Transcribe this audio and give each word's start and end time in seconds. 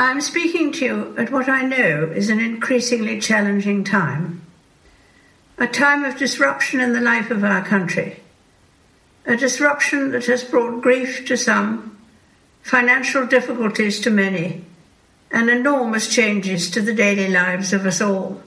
I'm 0.00 0.20
speaking 0.20 0.70
to 0.74 0.84
you 0.84 1.14
at 1.18 1.32
what 1.32 1.48
I 1.48 1.62
know 1.62 2.04
is 2.04 2.30
an 2.30 2.38
increasingly 2.38 3.20
challenging 3.20 3.82
time. 3.82 4.42
A 5.58 5.66
time 5.66 6.04
of 6.04 6.16
disruption 6.16 6.78
in 6.78 6.92
the 6.92 7.00
life 7.00 7.32
of 7.32 7.42
our 7.42 7.64
country. 7.64 8.20
A 9.26 9.36
disruption 9.36 10.12
that 10.12 10.26
has 10.26 10.44
brought 10.44 10.82
grief 10.82 11.26
to 11.26 11.36
some, 11.36 11.98
financial 12.62 13.26
difficulties 13.26 13.98
to 14.00 14.10
many, 14.10 14.64
and 15.32 15.50
enormous 15.50 16.06
changes 16.06 16.70
to 16.70 16.80
the 16.80 16.94
daily 16.94 17.28
lives 17.28 17.72
of 17.72 17.84
us 17.84 18.00
all. 18.00 18.40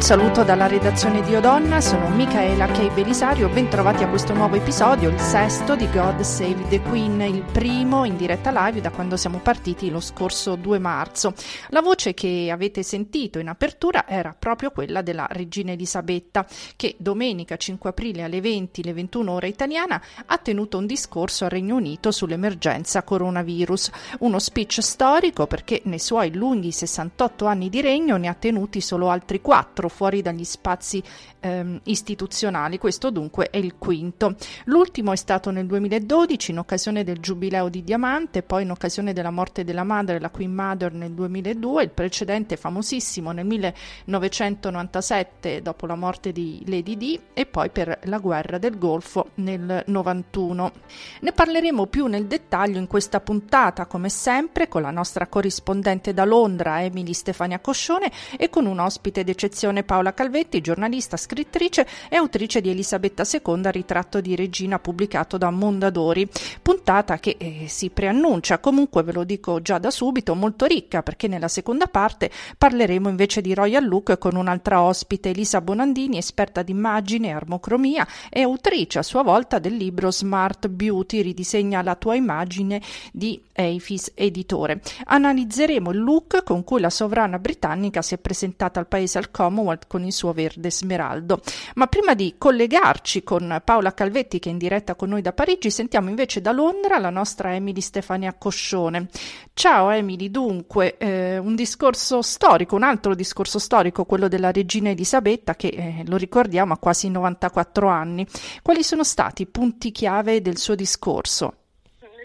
Un 0.00 0.06
saluto 0.06 0.44
dalla 0.44 0.66
redazione 0.66 1.20
di 1.20 1.34
Odonna, 1.34 1.82
sono 1.82 2.08
Michaela 2.08 2.66
Kei 2.68 2.88
Belisario, 2.88 3.50
bentrovati 3.50 4.02
a 4.02 4.08
questo 4.08 4.32
nuovo 4.32 4.56
episodio, 4.56 5.10
il 5.10 5.20
sesto 5.20 5.76
di 5.76 5.86
God 5.90 6.22
Save 6.22 6.68
the 6.68 6.80
Queen, 6.80 7.20
il 7.20 7.42
primo 7.42 8.06
in 8.06 8.16
diretta 8.16 8.50
live 8.50 8.80
da 8.80 8.90
quando 8.90 9.18
siamo 9.18 9.40
partiti 9.40 9.90
lo 9.90 10.00
scorso 10.00 10.54
2 10.54 10.78
marzo. 10.78 11.34
La 11.68 11.82
voce 11.82 12.14
che 12.14 12.48
avete 12.50 12.82
sentito 12.82 13.40
in 13.40 13.48
apertura 13.48 14.08
era 14.08 14.34
proprio 14.36 14.70
quella 14.70 15.02
della 15.02 15.26
regina 15.30 15.72
Elisabetta, 15.72 16.46
che 16.76 16.96
domenica 16.98 17.58
5 17.58 17.90
aprile 17.90 18.22
alle 18.22 18.40
20, 18.40 18.82
le 18.82 18.94
21 18.94 19.30
ore 19.30 19.48
italiana, 19.48 20.02
ha 20.24 20.38
tenuto 20.38 20.78
un 20.78 20.86
discorso 20.86 21.44
al 21.44 21.50
Regno 21.50 21.76
Unito 21.76 22.10
sull'emergenza 22.10 23.02
coronavirus, 23.02 23.90
uno 24.20 24.38
speech 24.38 24.80
storico 24.80 25.46
perché 25.46 25.82
nei 25.84 25.98
suoi 25.98 26.32
lunghi 26.32 26.72
68 26.72 27.44
anni 27.44 27.68
di 27.68 27.82
regno 27.82 28.16
ne 28.16 28.28
ha 28.28 28.34
tenuti 28.34 28.80
solo 28.80 29.10
altri 29.10 29.42
4 29.42 29.80
quattro 29.80 29.88
fuori 29.90 30.22
dagli 30.22 30.44
spazi 30.44 31.02
ehm, 31.40 31.80
istituzionali, 31.84 32.78
questo 32.78 33.10
dunque 33.10 33.50
è 33.50 33.58
il 33.58 33.76
quinto. 33.76 34.36
L'ultimo 34.64 35.12
è 35.12 35.16
stato 35.16 35.50
nel 35.50 35.66
2012 35.66 36.52
in 36.52 36.58
occasione 36.58 37.04
del 37.04 37.18
Giubileo 37.18 37.68
di 37.68 37.84
Diamante, 37.84 38.42
poi 38.42 38.62
in 38.62 38.70
occasione 38.70 39.12
della 39.12 39.30
morte 39.30 39.64
della 39.64 39.84
madre, 39.84 40.20
la 40.20 40.30
Queen 40.30 40.54
Mother 40.54 40.92
nel 40.92 41.12
2002, 41.12 41.82
il 41.82 41.90
precedente 41.90 42.56
famosissimo 42.56 43.32
nel 43.32 43.44
1997 43.44 45.62
dopo 45.62 45.86
la 45.86 45.96
morte 45.96 46.32
di 46.32 46.62
Lady 46.66 46.96
Di 46.96 47.20
e 47.34 47.46
poi 47.46 47.70
per 47.70 47.98
la 48.04 48.18
guerra 48.18 48.58
del 48.58 48.78
Golfo 48.78 49.30
nel 49.34 49.82
91. 49.86 50.72
Ne 51.20 51.32
parleremo 51.32 51.86
più 51.86 52.06
nel 52.06 52.26
dettaglio 52.26 52.78
in 52.78 52.86
questa 52.86 53.20
puntata, 53.20 53.86
come 53.86 54.08
sempre, 54.08 54.68
con 54.68 54.82
la 54.82 54.90
nostra 54.90 55.26
corrispondente 55.26 56.12
da 56.12 56.24
Londra, 56.24 56.82
Emily 56.82 57.12
Stefania 57.12 57.58
Coscione, 57.58 58.10
e 58.36 58.48
con 58.48 58.66
un 58.66 58.78
ospite 58.78 59.24
d'eccezione 59.24 59.79
Fondazione 59.80 59.84
Paola 59.84 60.14
Calvetti, 60.14 60.60
giornalista, 60.60 61.16
scrittrice 61.16 61.86
e 62.08 62.16
autrice 62.16 62.60
di 62.60 62.70
Elisabetta 62.70 63.24
II, 63.30 63.70
ritratto 63.70 64.20
di 64.20 64.36
regina 64.36 64.78
pubblicato 64.78 65.38
da 65.38 65.50
Mondadori. 65.50 66.28
Puntata 66.62 67.18
che 67.18 67.36
eh, 67.38 67.64
si 67.68 67.90
preannuncia, 67.90 68.58
comunque 68.58 69.02
ve 69.02 69.12
lo 69.12 69.24
dico 69.24 69.60
già 69.60 69.78
da 69.78 69.90
subito, 69.90 70.34
molto 70.34 70.66
ricca 70.66 71.02
perché 71.02 71.28
nella 71.28 71.48
seconda 71.48 71.86
parte 71.86 72.30
parleremo 72.56 73.08
invece 73.08 73.40
di 73.40 73.54
Royal 73.54 73.86
Look 73.86 74.18
con 74.18 74.36
un'altra 74.36 74.82
ospite, 74.82 75.30
Elisa 75.30 75.60
Bonandini, 75.60 76.18
esperta 76.18 76.62
di 76.62 76.72
immagine 76.72 77.28
e 77.28 77.32
armocromia 77.32 78.06
e 78.28 78.42
autrice 78.42 78.98
a 78.98 79.02
sua 79.02 79.22
volta 79.22 79.58
del 79.58 79.76
libro 79.76 80.10
Smart 80.10 80.68
Beauty, 80.68 81.22
ridisegna 81.22 81.82
la 81.82 81.94
tua 81.94 82.14
immagine 82.14 82.80
di 83.12 83.40
Eifis 83.52 84.12
Editore. 84.14 84.80
Analizzeremo 85.04 85.90
il 85.90 85.98
look 85.98 86.42
con 86.44 86.64
cui 86.64 86.80
la 86.80 86.90
sovrana 86.90 87.38
britannica 87.38 88.02
si 88.02 88.14
è 88.14 88.18
presentata 88.18 88.80
al 88.80 88.86
paese 88.86 89.18
al 89.18 89.30
Commonwealth 89.30 89.69
Commonwealth 89.70 89.86
con 89.86 90.04
il 90.04 90.12
suo 90.12 90.32
verde 90.32 90.70
smeraldo. 90.70 91.40
Ma 91.76 91.86
prima 91.86 92.14
di 92.14 92.34
collegarci 92.36 93.22
con 93.22 93.60
Paola 93.64 93.94
Calvetti 93.94 94.38
che 94.38 94.48
è 94.48 94.52
in 94.52 94.58
diretta 94.58 94.94
con 94.94 95.10
noi 95.10 95.22
da 95.22 95.32
Parigi, 95.32 95.70
sentiamo 95.70 96.08
invece 96.08 96.40
da 96.40 96.52
Londra 96.52 96.98
la 96.98 97.10
nostra 97.10 97.54
Emily 97.54 97.80
Stefania 97.80 98.34
Coscione. 98.34 99.08
Ciao 99.54 99.90
Emily, 99.90 100.30
dunque 100.30 100.96
eh, 100.98 101.38
un 101.38 101.54
discorso 101.54 102.22
storico, 102.22 102.76
un 102.76 102.82
altro 102.82 103.14
discorso 103.14 103.58
storico, 103.58 104.04
quello 104.04 104.28
della 104.28 104.50
regina 104.50 104.90
Elisabetta 104.90 105.54
che 105.54 105.68
eh, 105.68 106.02
lo 106.06 106.16
ricordiamo 106.16 106.72
ha 106.72 106.78
quasi 106.78 107.08
94 107.08 107.88
anni. 107.88 108.26
Quali 108.62 108.82
sono 108.82 109.04
stati 109.04 109.42
i 109.42 109.46
punti 109.46 109.92
chiave 109.92 110.40
del 110.42 110.56
suo 110.56 110.74
discorso? 110.74 111.54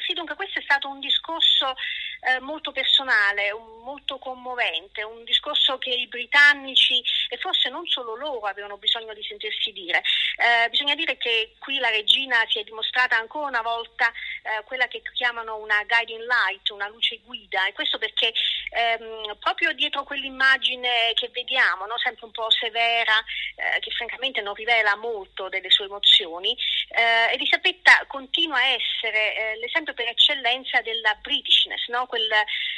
Sì, 0.06 0.14
dunque 0.14 0.36
questo 0.36 0.60
è 0.60 0.62
stato 0.62 0.88
un 0.88 1.00
discorso 1.00 1.74
eh, 2.26 2.40
molto 2.40 2.72
personale, 2.72 3.54
molto 3.84 4.18
commovente, 4.18 5.04
un 5.04 5.24
discorso 5.24 5.78
che 5.78 5.92
i 5.92 6.08
britannici 6.08 7.02
e 7.30 7.38
forse 7.38 7.70
non 7.70 7.86
solo 7.86 8.16
loro 8.16 8.48
avevano 8.48 8.78
bisogno 8.78 9.14
di 9.14 9.24
sentirsi 9.24 9.72
dire. 9.72 10.02
Eh, 10.38 10.70
bisogna 10.70 10.96
dire 10.96 11.18
che 11.18 11.54
qui 11.60 11.78
la 11.78 11.90
regina 11.90 12.44
si 12.50 12.60
è 12.60 12.64
dimostrata 12.64 13.16
ancora 13.16 13.48
una 13.48 13.62
volta 13.62 14.12
eh, 14.42 14.64
quella 14.66 14.88
che 14.88 15.02
chiamano 15.14 15.58
una 15.58 15.84
guiding 15.84 16.26
light, 16.26 16.70
una 16.72 16.88
luce 16.88 17.20
guida 17.24 17.68
e 17.68 17.74
questo 17.74 18.00
perché 18.00 18.34
ehm, 18.72 19.38
proprio 19.40 19.72
dietro 19.74 20.04
quell'immagine 20.04 21.14
che 21.14 21.30
vediamo, 21.32 21.86
no, 21.86 21.98
sempre 22.00 22.26
un 22.26 22.32
po' 22.32 22.50
severa, 22.50 23.24
eh, 23.56 23.80
che 23.80 23.92
francamente 23.92 24.42
non 24.42 24.56
rivela 24.56 24.96
molto 24.96 25.48
delle 25.50 25.70
sue 25.70 25.86
emozioni, 25.86 26.58
eh, 26.90 27.34
Elisabetta 27.34 28.04
continua 28.08 28.58
a 28.58 28.66
essere 28.66 29.58
l'esempio 29.60 29.94
per 29.94 30.08
eccellenza 30.08 30.82
della 30.82 31.14
Britishness, 31.22 31.88
no? 31.90 32.08
Quel, 32.16 32.32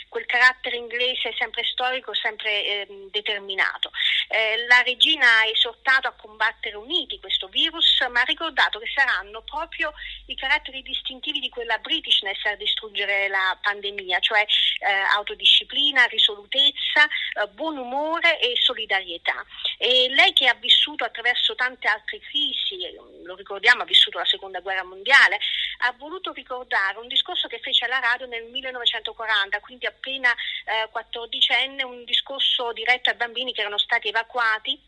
quel 0.09 0.25
carattere 0.25 0.77
inglese 0.77 1.33
sempre 1.37 1.63
storico, 1.63 2.13
sempre 2.15 2.65
eh, 2.65 2.87
determinato. 3.11 3.91
Eh, 4.29 4.65
la 4.65 4.81
regina 4.81 5.39
ha 5.39 5.45
esortato 5.45 6.07
a 6.07 6.15
combattere 6.19 6.75
uniti 6.75 7.19
questo 7.19 7.47
virus, 7.47 8.03
ma 8.09 8.21
ha 8.21 8.25
ricordato 8.25 8.79
che 8.79 8.89
saranno 8.93 9.43
proprio 9.43 9.93
i 10.25 10.35
caratteri 10.35 10.81
distintivi 10.81 11.39
di 11.39 11.49
quella 11.49 11.77
Britishness 11.77 12.43
a 12.45 12.55
distruggere 12.55 13.27
la 13.27 13.57
pandemia, 13.61 14.19
cioè 14.19 14.41
eh, 14.41 14.91
autodisciplina, 15.15 16.05
risolutezza, 16.05 17.05
eh, 17.05 17.47
buon 17.53 17.77
umore 17.77 18.39
e 18.39 18.55
solidarietà. 18.55 19.45
E 19.77 20.09
lei 20.09 20.33
che 20.33 20.47
ha 20.47 20.55
vissuto 20.55 21.03
attraverso 21.03 21.53
tante 21.53 21.87
altre 21.87 22.19
crisi, 22.19 22.77
lo 23.23 23.35
ricordiamo, 23.35 23.83
ha 23.83 23.85
vissuto 23.85 24.17
la 24.17 24.25
seconda 24.25 24.61
guerra 24.61 24.83
mondiale, 24.83 25.37
ha 25.79 25.93
voluto 25.97 26.31
ricordare 26.31 26.97
un 26.97 27.07
discorso 27.07 27.47
che 27.47 27.59
fece 27.59 27.85
alla 27.85 27.99
radio 27.99 28.25
nel 28.25 28.45
1940, 28.45 29.59
quindi 29.59 29.85
appena 29.85 30.31
eh, 30.31 30.89
14enne, 30.91 31.83
un 31.83 32.03
discorso 32.03 32.71
diretto 32.73 33.09
ai 33.09 33.15
bambini 33.15 33.53
che 33.53 33.61
erano 33.61 33.77
stati 33.77 34.07
evacuati 34.07 34.79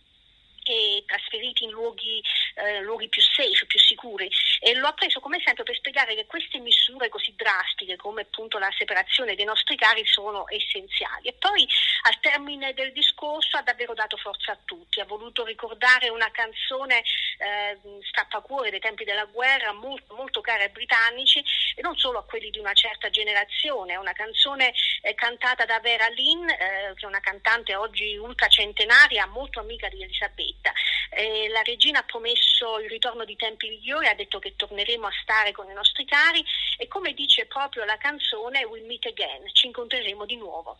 e 0.64 1.04
trasferiti 1.06 1.64
in 1.64 1.72
luoghi, 1.72 2.22
eh, 2.56 2.82
luoghi, 2.82 3.10
più 3.10 3.22
safe, 3.22 3.66
più 3.66 3.80
sicuri 3.80 4.30
e 4.60 4.74
lo 4.76 4.88
ha 4.88 4.94
preso 4.94 5.20
come 5.20 5.38
esempio 5.38 5.64
per 5.64 5.76
spiegare 5.76 6.16
che 6.16 6.26
queste 6.26 6.60
misure 6.60 7.10
così 7.10 7.34
drastiche 7.36 7.96
come 7.96 8.22
appunto 8.22 8.58
la 8.58 8.70
separazione 8.78 9.36
dei 9.36 9.46
nostri 9.46 9.76
cari 9.76 10.06
sono 10.06 10.46
essenziali. 10.50 11.28
E 11.28 11.34
poi 11.34 11.68
al 12.04 12.20
termine 12.20 12.74
del 12.74 12.92
discorso 12.92 13.58
ha 13.58 13.62
davvero 13.62 13.94
dato 13.94 14.18
forza 14.18 14.52
a 14.52 14.58
tutti, 14.64 15.00
ha 15.00 15.06
voluto 15.06 15.46
ricordare 15.46 16.10
una 16.10 16.30
canzone 16.32 17.04
eh, 17.38 17.78
strappacuore 18.08 18.70
dei 18.70 18.80
tempi 18.80 19.04
della 19.04 19.26
guerra 19.26 19.72
molto, 19.72 20.16
molto 20.16 20.42
cara 20.42 20.64
ai 20.64 20.70
britannici 20.70 21.44
e 21.76 21.82
non 21.82 21.96
solo 21.98 22.20
a 22.20 22.24
quelli 22.24 22.50
di 22.50 22.60
una 22.60 22.74
certa 22.74 23.10
generazione, 23.10 23.94
è 23.94 23.98
una 23.98 24.14
canzone 24.14 24.74
eh, 25.02 25.14
cantata 25.16 25.66
da 25.66 25.80
Vera 25.80 26.08
Lynn 26.10 26.48
eh, 26.50 26.94
che 26.96 27.06
è 27.06 27.06
una 27.06 27.20
cantante 27.20 27.76
oggi 27.76 28.18
ultracentenaria 28.18 29.26
molto 29.28 29.60
amica 29.60 29.88
di 29.90 30.04
Elisabetta. 30.04 30.72
Eh, 31.12 31.48
la 31.50 31.62
regina 31.64 32.00
ha 32.00 32.04
promesso 32.04 32.80
il 32.80 32.90
ritorno 32.90 33.26
di 33.26 33.36
tempi 33.36 33.70
migliori, 33.70 34.08
ha 34.08 34.14
detto 34.14 34.40
che 34.40 34.49
torneremo 34.56 35.08
a 35.08 35.12
stare 35.22 35.52
con 35.52 35.70
i 35.70 35.74
nostri 35.74 36.06
cari 36.06 36.44
e 36.78 36.88
come 36.88 37.14
dice 37.14 37.46
proprio 37.46 37.86
la 37.86 37.98
canzone 37.98 38.66
We'll 38.66 38.86
meet 38.86 39.06
again, 39.06 39.48
ci 39.54 39.68
incontreremo 39.68 40.26
di 40.26 40.38
nuovo. 40.38 40.78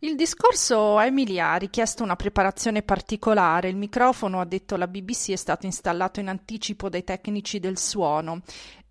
Il 0.00 0.14
discorso 0.14 0.96
a 0.96 1.06
Emilia 1.06 1.50
ha 1.50 1.56
richiesto 1.56 2.04
una 2.04 2.14
preparazione 2.14 2.82
particolare. 2.82 3.68
Il 3.68 3.76
microfono, 3.76 4.40
ha 4.40 4.44
detto 4.44 4.76
la 4.76 4.86
BBC, 4.86 5.30
è 5.30 5.36
stato 5.36 5.66
installato 5.66 6.20
in 6.20 6.28
anticipo 6.28 6.88
dai 6.88 7.02
tecnici 7.02 7.58
del 7.58 7.78
suono 7.78 8.42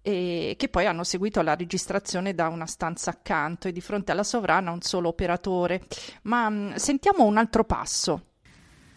e 0.02 0.56
che 0.58 0.68
poi 0.68 0.86
hanno 0.86 1.06
seguito 1.06 1.42
la 1.42 1.56
registrazione 1.56 2.34
da 2.34 2.50
una 2.50 2.66
stanza 2.66 3.12
accanto 3.12 3.68
e 3.68 3.72
di 3.72 3.80
fronte 3.82 4.12
alla 4.12 4.24
sovrana 4.24 4.72
un 4.72 4.82
solo 4.82 5.08
operatore. 5.08 5.82
Ma 6.24 6.50
mh, 6.50 6.76
sentiamo 6.76 7.24
un 7.24 7.38
altro 7.38 7.64
passo. 7.64 8.24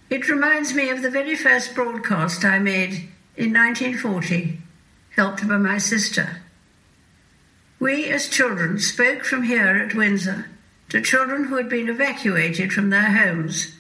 It 0.09 0.27
reminds 0.27 0.73
me 0.73 0.91
of 0.91 1.01
the 1.03 1.11
very 1.11 1.37
first 1.37 1.75
broadcast 1.75 2.43
I 2.43 2.59
made 2.59 3.09
in 3.35 3.53
1940, 3.53 4.59
helped 5.17 5.47
by 5.47 5.57
my 5.57 5.79
sister. 5.79 6.43
We, 7.79 8.07
as 8.07 8.29
children, 8.29 8.79
spoke 8.79 9.25
from 9.25 9.45
here 9.45 9.77
at 9.77 9.95
Windsor 9.95 10.47
to 10.91 11.01
children 11.01 11.45
who 11.45 11.57
had 11.57 11.69
been 11.69 11.89
evacuated 11.89 12.73
from 12.73 12.91
their 12.91 13.11
homes 13.13 13.75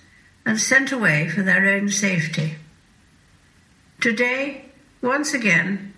and 0.47 0.59
sent 0.59 0.93
away 0.93 1.29
for 1.29 1.43
their 1.43 1.67
own 1.67 1.91
safety. 1.91 2.55
Today, 4.01 4.65
once 5.03 5.35
again, 5.35 5.93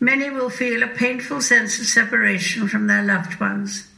many 0.00 0.30
will 0.30 0.50
feel 0.50 0.82
a 0.82 0.88
painful 0.88 1.40
sense 1.40 1.78
of 1.78 1.86
separation 1.86 2.66
from 2.66 2.86
their 2.86 3.04
loved 3.04 3.40
ones. 3.40 3.88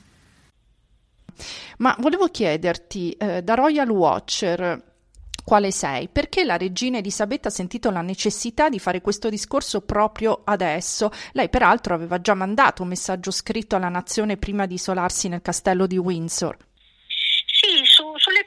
Ma 1.79 1.95
volevo 1.99 2.29
chiederti, 2.29 3.17
eh, 3.19 3.43
da 3.43 3.55
Royal 3.55 3.93
Watcher, 3.93 4.83
quale 5.47 5.71
sei? 5.71 6.09
Perché 6.09 6.43
la 6.43 6.57
regina 6.57 6.99
Elisabetta 6.99 7.47
ha 7.47 7.53
sentito 7.53 7.91
la 7.91 8.01
necessità 8.01 8.69
di 8.69 8.81
fare 8.81 9.01
questo 9.01 9.29
discorso 9.29 9.81
proprio 9.81 10.41
adesso? 10.43 11.13
Lei 11.35 11.49
peraltro 11.49 11.95
aveva 11.95 12.21
già 12.21 12.35
mandato 12.35 12.83
un 12.83 12.89
messaggio 12.89 13.31
scritto 13.31 13.77
alla 13.77 13.89
nazione 13.89 14.39
prima 14.39 14.67
di 14.67 14.75
isolarsi 14.75 15.29
nel 15.29 15.43
castello 15.43 15.87
di 15.87 15.99
Windsor. 15.99 16.66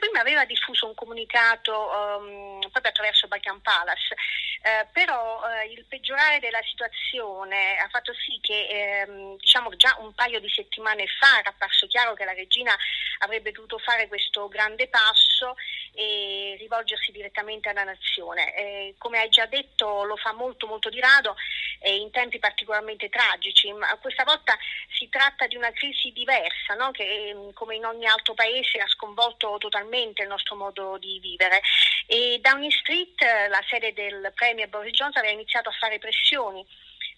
Prime 0.00 0.18
aveva 0.18 0.44
diffuso 0.44 0.86
un 0.86 0.94
comunicato 0.94 1.72
um, 1.72 2.58
proprio 2.58 2.90
attraverso 2.90 3.28
Buckingham 3.28 3.60
Palace 3.60 4.16
eh, 4.62 4.86
però 4.92 5.40
eh, 5.48 5.72
il 5.72 5.86
peggiorare 5.88 6.38
della 6.38 6.60
situazione 6.62 7.78
ha 7.78 7.88
fatto 7.88 8.12
sì 8.12 8.38
che 8.42 8.66
ehm, 8.68 9.36
diciamo 9.38 9.74
già 9.76 9.96
un 10.00 10.12
paio 10.12 10.38
di 10.38 10.50
settimane 10.50 11.06
fa 11.18 11.38
era 11.38 11.48
apparso 11.48 11.86
chiaro 11.86 12.12
che 12.12 12.26
la 12.26 12.34
regina 12.34 12.76
avrebbe 13.20 13.52
dovuto 13.52 13.78
fare 13.78 14.06
questo 14.06 14.48
grande 14.48 14.86
passo 14.88 15.54
e 15.94 16.56
rivolgersi 16.58 17.10
direttamente 17.10 17.70
alla 17.70 17.84
nazione. 17.84 18.54
Eh, 18.54 18.94
come 18.98 19.18
hai 19.20 19.30
già 19.30 19.46
detto 19.46 20.04
lo 20.04 20.16
fa 20.16 20.32
molto 20.34 20.66
molto 20.66 20.90
di 20.90 21.00
rado 21.00 21.36
e 21.80 21.96
in 21.96 22.10
tempi 22.10 22.38
particolarmente 22.38 23.08
tragici, 23.08 23.72
ma 23.72 23.96
questa 23.98 24.24
volta 24.24 24.56
si 24.96 25.08
tratta 25.08 25.46
di 25.46 25.56
una 25.56 25.72
crisi 25.72 26.12
diversa 26.12 26.74
no? 26.74 26.90
che 26.90 27.28
ehm, 27.28 27.52
come 27.54 27.76
in 27.76 27.84
ogni 27.84 28.06
altro 28.06 28.34
paese 28.34 28.78
ha 28.78 28.88
sconvolto 28.88 29.56
totalmente 29.58 30.22
il 30.22 30.28
nostro 30.28 30.56
modo 30.56 30.98
di 30.98 31.18
vivere 31.20 31.60
e 32.06 32.38
Downing 32.42 32.72
Street, 32.72 33.20
la 33.48 33.62
sede 33.68 33.92
del 33.92 34.30
Premier 34.34 34.68
Boris 34.68 34.92
Johnson, 34.92 35.22
aveva 35.22 35.34
iniziato 35.34 35.68
a 35.68 35.76
fare 35.78 35.98
pressioni 35.98 36.64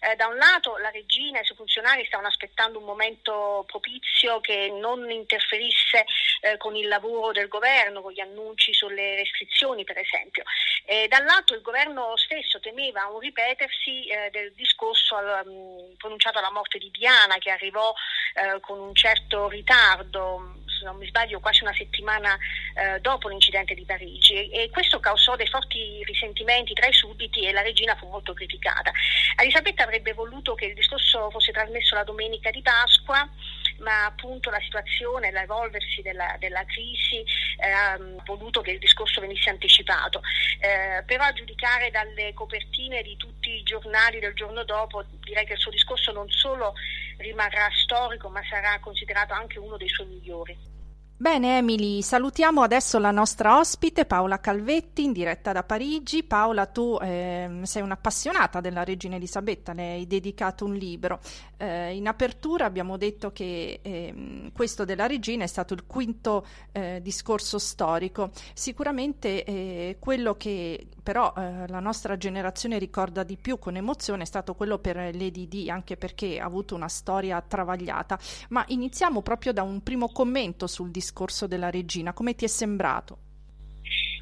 eh, 0.03 0.15
da 0.15 0.27
un 0.27 0.35
lato 0.37 0.77
la 0.77 0.89
regina 0.89 1.37
e 1.37 1.41
i 1.41 1.45
suoi 1.45 1.57
funzionari 1.57 2.05
stavano 2.05 2.27
aspettando 2.27 2.79
un 2.79 2.85
momento 2.85 3.63
propizio 3.67 4.41
che 4.41 4.69
non 4.71 5.09
interferisse 5.09 6.05
eh, 6.41 6.57
con 6.57 6.75
il 6.75 6.87
lavoro 6.87 7.31
del 7.31 7.47
governo, 7.47 8.01
con 8.01 8.11
gli 8.11 8.19
annunci 8.19 8.73
sulle 8.73 9.15
restrizioni 9.15 9.83
per 9.83 9.97
esempio. 9.97 10.43
E 10.85 11.07
dall'altro 11.07 11.55
il 11.55 11.61
governo 11.61 12.17
stesso 12.17 12.59
temeva 12.59 13.05
un 13.05 13.19
ripetersi 13.19 14.07
eh, 14.07 14.29
del 14.31 14.53
discorso 14.53 15.15
al, 15.15 15.43
um, 15.45 15.95
pronunciato 15.97 16.39
alla 16.39 16.51
morte 16.51 16.77
di 16.77 16.91
Diana 16.91 17.37
che 17.37 17.51
arrivò 17.51 17.93
eh, 18.35 18.59
con 18.59 18.79
un 18.79 18.93
certo 18.93 19.47
ritardo 19.47 20.55
se 20.83 20.89
non 20.89 20.97
mi 20.97 21.07
sbaglio 21.07 21.39
quasi 21.39 21.63
una 21.63 21.73
settimana 21.73 22.37
eh, 22.75 22.99
dopo 22.99 23.29
l'incidente 23.29 23.73
di 23.73 23.85
Parigi 23.85 24.49
e 24.49 24.69
questo 24.69 24.99
causò 24.99 25.35
dei 25.35 25.47
forti 25.47 26.03
risentimenti 26.03 26.73
tra 26.73 26.87
i 26.87 26.93
sudditi 26.93 27.45
e 27.45 27.53
la 27.53 27.61
regina 27.61 27.95
fu 27.95 28.07
molto 28.07 28.33
criticata. 28.33 28.91
Elisabetta 29.39 29.83
avrebbe 29.83 30.13
voluto 30.13 30.53
che 30.53 30.65
il 30.65 30.73
discorso 30.73 31.29
fosse 31.31 31.53
trasmesso 31.53 31.95
la 31.95 32.03
domenica 32.03 32.51
di 32.51 32.61
Pasqua 32.61 33.27
ma 33.79 34.05
appunto 34.05 34.49
la 34.49 34.59
situazione, 34.61 35.31
l'evolversi 35.31 36.01
della, 36.01 36.35
della 36.39 36.63
crisi 36.65 37.23
eh, 37.57 37.69
ha 37.69 37.97
voluto 38.25 38.61
che 38.61 38.71
il 38.71 38.79
discorso 38.79 39.19
venisse 39.19 39.49
anticipato. 39.49 40.21
Eh, 40.59 41.03
però 41.03 41.23
a 41.23 41.33
giudicare 41.33 41.89
dalle 41.89 42.33
copertine 42.33 43.01
di 43.01 43.17
tutti 43.17 43.49
i 43.49 43.63
giornali 43.63 44.19
del 44.19 44.33
giorno 44.33 44.63
dopo 44.63 45.03
direi 45.23 45.45
che 45.45 45.53
il 45.53 45.59
suo 45.59 45.71
discorso 45.71 46.11
non 46.11 46.29
solo 46.29 46.73
rimarrà 47.17 47.69
storico 47.73 48.29
ma 48.29 48.41
sarà 48.47 48.79
considerato 48.79 49.33
anche 49.33 49.59
uno 49.59 49.77
dei 49.77 49.89
suoi 49.89 50.07
migliori. 50.07 50.72
Bene 51.23 51.59
Emily, 51.59 52.01
salutiamo 52.01 52.63
adesso 52.63 52.99
la 52.99 53.11
nostra 53.11 53.57
ospite 53.57 54.03
Paola 54.03 54.41
Calvetti 54.41 55.05
in 55.05 55.13
diretta 55.13 55.53
da 55.53 55.63
Parigi. 55.63 56.21
Paola, 56.23 56.65
tu 56.65 56.97
eh, 57.01 57.61
sei 57.63 57.81
un'appassionata 57.81 58.59
della 58.59 58.83
regina 58.83 59.15
Elisabetta, 59.15 59.71
le 59.71 59.91
hai 59.93 60.05
dedicato 60.05 60.65
un 60.65 60.73
libro. 60.73 61.21
Eh, 61.55 61.95
in 61.95 62.09
apertura 62.09 62.65
abbiamo 62.65 62.97
detto 62.97 63.31
che 63.31 63.79
eh, 63.81 64.51
questo 64.53 64.83
della 64.83 65.07
regina 65.07 65.45
è 65.45 65.47
stato 65.47 65.73
il 65.73 65.85
quinto 65.85 66.45
eh, 66.73 66.99
discorso 67.01 67.57
storico. 67.57 68.31
Sicuramente 68.53 69.45
eh, 69.45 69.95
quello 69.99 70.35
che 70.35 70.87
però 71.03 71.33
eh, 71.35 71.67
la 71.67 71.81
nostra 71.81 72.17
generazione 72.17 72.79
ricorda 72.79 73.23
di 73.23 73.35
più 73.35 73.59
con 73.59 73.75
emozione 73.75 74.23
è 74.23 74.25
stato 74.25 74.55
quello 74.55 74.79
per 74.79 74.95
Lady 74.95 75.47
Di, 75.49 75.69
anche 75.69 75.97
perché 75.97 76.39
ha 76.39 76.45
avuto 76.45 76.73
una 76.75 76.87
storia 76.87 77.43
travagliata. 77.45 78.17
Ma 78.49 78.63
iniziamo 78.69 79.21
proprio 79.21 79.51
da 79.51 79.63
un 79.63 79.83
primo 79.83 80.09
commento 80.09 80.65
sul 80.65 80.91
discorso 80.91 81.45
della 81.45 81.69
regina, 81.69 82.13
come 82.13 82.35
ti 82.35 82.45
è 82.45 82.47
sembrato? 82.47 83.17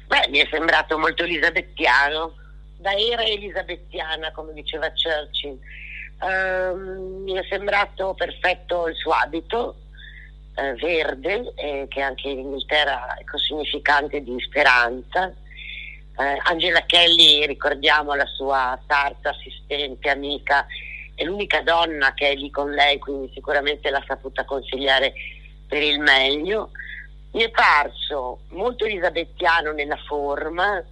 Beh, 0.08 0.28
mi 0.28 0.40
è 0.40 0.48
sembrato 0.50 0.98
molto 0.98 1.22
elisabettiano, 1.22 2.34
da 2.78 2.92
era 2.92 3.24
elisabettiana, 3.24 4.32
come 4.32 4.52
diceva 4.52 4.90
Churchill. 4.90 5.58
Uh, 6.20 7.22
mi 7.22 7.32
è 7.34 7.44
sembrato 7.48 8.14
perfetto 8.14 8.88
il 8.88 8.94
suo 8.94 9.12
abito 9.12 9.76
uh, 10.56 10.74
verde, 10.74 11.52
eh, 11.56 11.86
che 11.88 12.00
anche 12.00 12.28
in 12.28 12.40
Inghilterra 12.40 13.14
è 13.14 13.24
significante 13.38 14.20
di 14.20 14.36
speranza. 14.40 15.32
Uh, 16.14 16.38
Angela 16.44 16.84
Kelly, 16.84 17.46
ricordiamo 17.46 18.14
la 18.14 18.26
sua 18.26 18.78
sarta 18.86 19.30
assistente, 19.30 20.10
amica, 20.10 20.66
è 21.14 21.24
l'unica 21.24 21.62
donna 21.62 22.12
che 22.14 22.30
è 22.30 22.34
lì 22.34 22.50
con 22.50 22.70
lei, 22.70 22.98
quindi 22.98 23.30
sicuramente 23.32 23.90
l'ha 23.90 24.04
saputa 24.06 24.44
consigliare 24.44 25.14
per 25.66 25.82
il 25.82 26.00
meglio. 26.00 26.70
Mi 27.32 27.42
è 27.42 27.50
parso 27.50 28.40
molto 28.48 28.84
elisabettiano 28.84 29.72
nella 29.72 29.96
forma, 29.96 30.84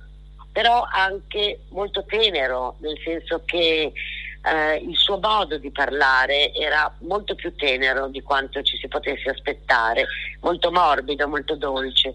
però 0.52 0.86
anche 0.90 1.60
molto 1.68 2.04
tenero, 2.06 2.76
nel 2.78 2.98
senso 3.04 3.42
che 3.44 3.92
eh, 4.42 4.76
il 4.76 4.96
suo 4.96 5.18
modo 5.18 5.58
di 5.58 5.70
parlare 5.70 6.52
era 6.54 6.92
molto 7.00 7.34
più 7.34 7.54
tenero 7.54 8.08
di 8.08 8.22
quanto 8.22 8.62
ci 8.62 8.76
si 8.78 8.88
potesse 8.88 9.30
aspettare, 9.30 10.06
molto 10.40 10.70
morbido, 10.70 11.28
molto 11.28 11.56
dolce. 11.56 12.14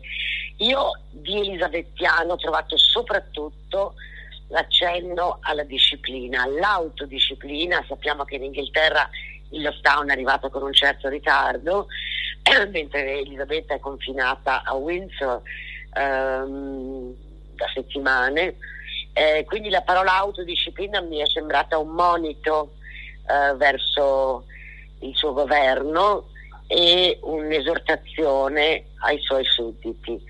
Io 0.58 1.00
di 1.12 1.40
elisabettiano 1.40 2.34
ho 2.34 2.38
trovato 2.38 2.78
soprattutto 2.78 3.96
l'accenno 4.48 5.38
alla 5.42 5.64
disciplina, 5.64 6.44
all'autodisciplina. 6.44 7.84
Sappiamo 7.88 8.24
che 8.24 8.36
in 8.36 8.44
Inghilterra 8.44 9.08
il 9.52 9.62
lockdown 9.62 10.10
è 10.10 10.12
arrivato 10.14 10.50
con 10.50 10.64
un 10.64 10.74
certo 10.74 11.10
ritardo, 11.10 11.88
mentre 12.72 13.20
Elisabetta 13.20 13.76
è 13.76 13.80
confinata 13.80 14.64
a 14.64 14.74
Windsor 14.74 15.42
ehm, 15.94 17.14
da 17.56 17.66
settimane. 17.74 18.56
Eh, 19.18 19.46
quindi 19.46 19.70
la 19.70 19.82
parola 19.82 20.18
autodisciplina 20.18 21.00
mi 21.00 21.20
è 21.20 21.26
sembrata 21.26 21.78
un 21.78 21.92
monito 21.92 22.74
eh, 23.30 23.56
verso 23.56 24.44
il 25.00 25.16
suo 25.16 25.32
governo 25.32 26.32
e 26.68 27.20
un'esortazione 27.22 28.88
ai 28.98 29.18
suoi 29.22 29.46
sudditi. 29.46 30.22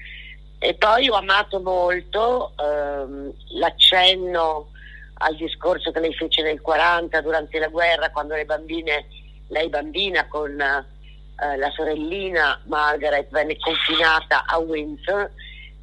E 0.60 0.76
poi 0.76 1.10
ho 1.10 1.16
amato 1.16 1.60
molto 1.62 2.54
ehm, 2.58 3.34
l'accenno 3.58 4.70
al 5.16 5.36
discorso 5.36 5.92
che 5.92 6.00
lei 6.00 6.14
fece 6.14 6.44
nel 6.44 6.62
40 6.62 7.22
durante 7.22 7.58
la 7.58 7.70
guerra 7.70 8.12
quando 8.12 8.36
le 8.36 8.46
bambine, 8.46 9.08
lei 9.48 9.68
bambina 9.68 10.28
con 10.28 10.60
eh, 10.62 11.58
la 11.58 11.72
sorellina 11.72 12.62
Margaret 12.66 13.30
venne 13.32 13.58
confinata 13.58 14.46
a 14.46 14.60
Windsor 14.60 15.32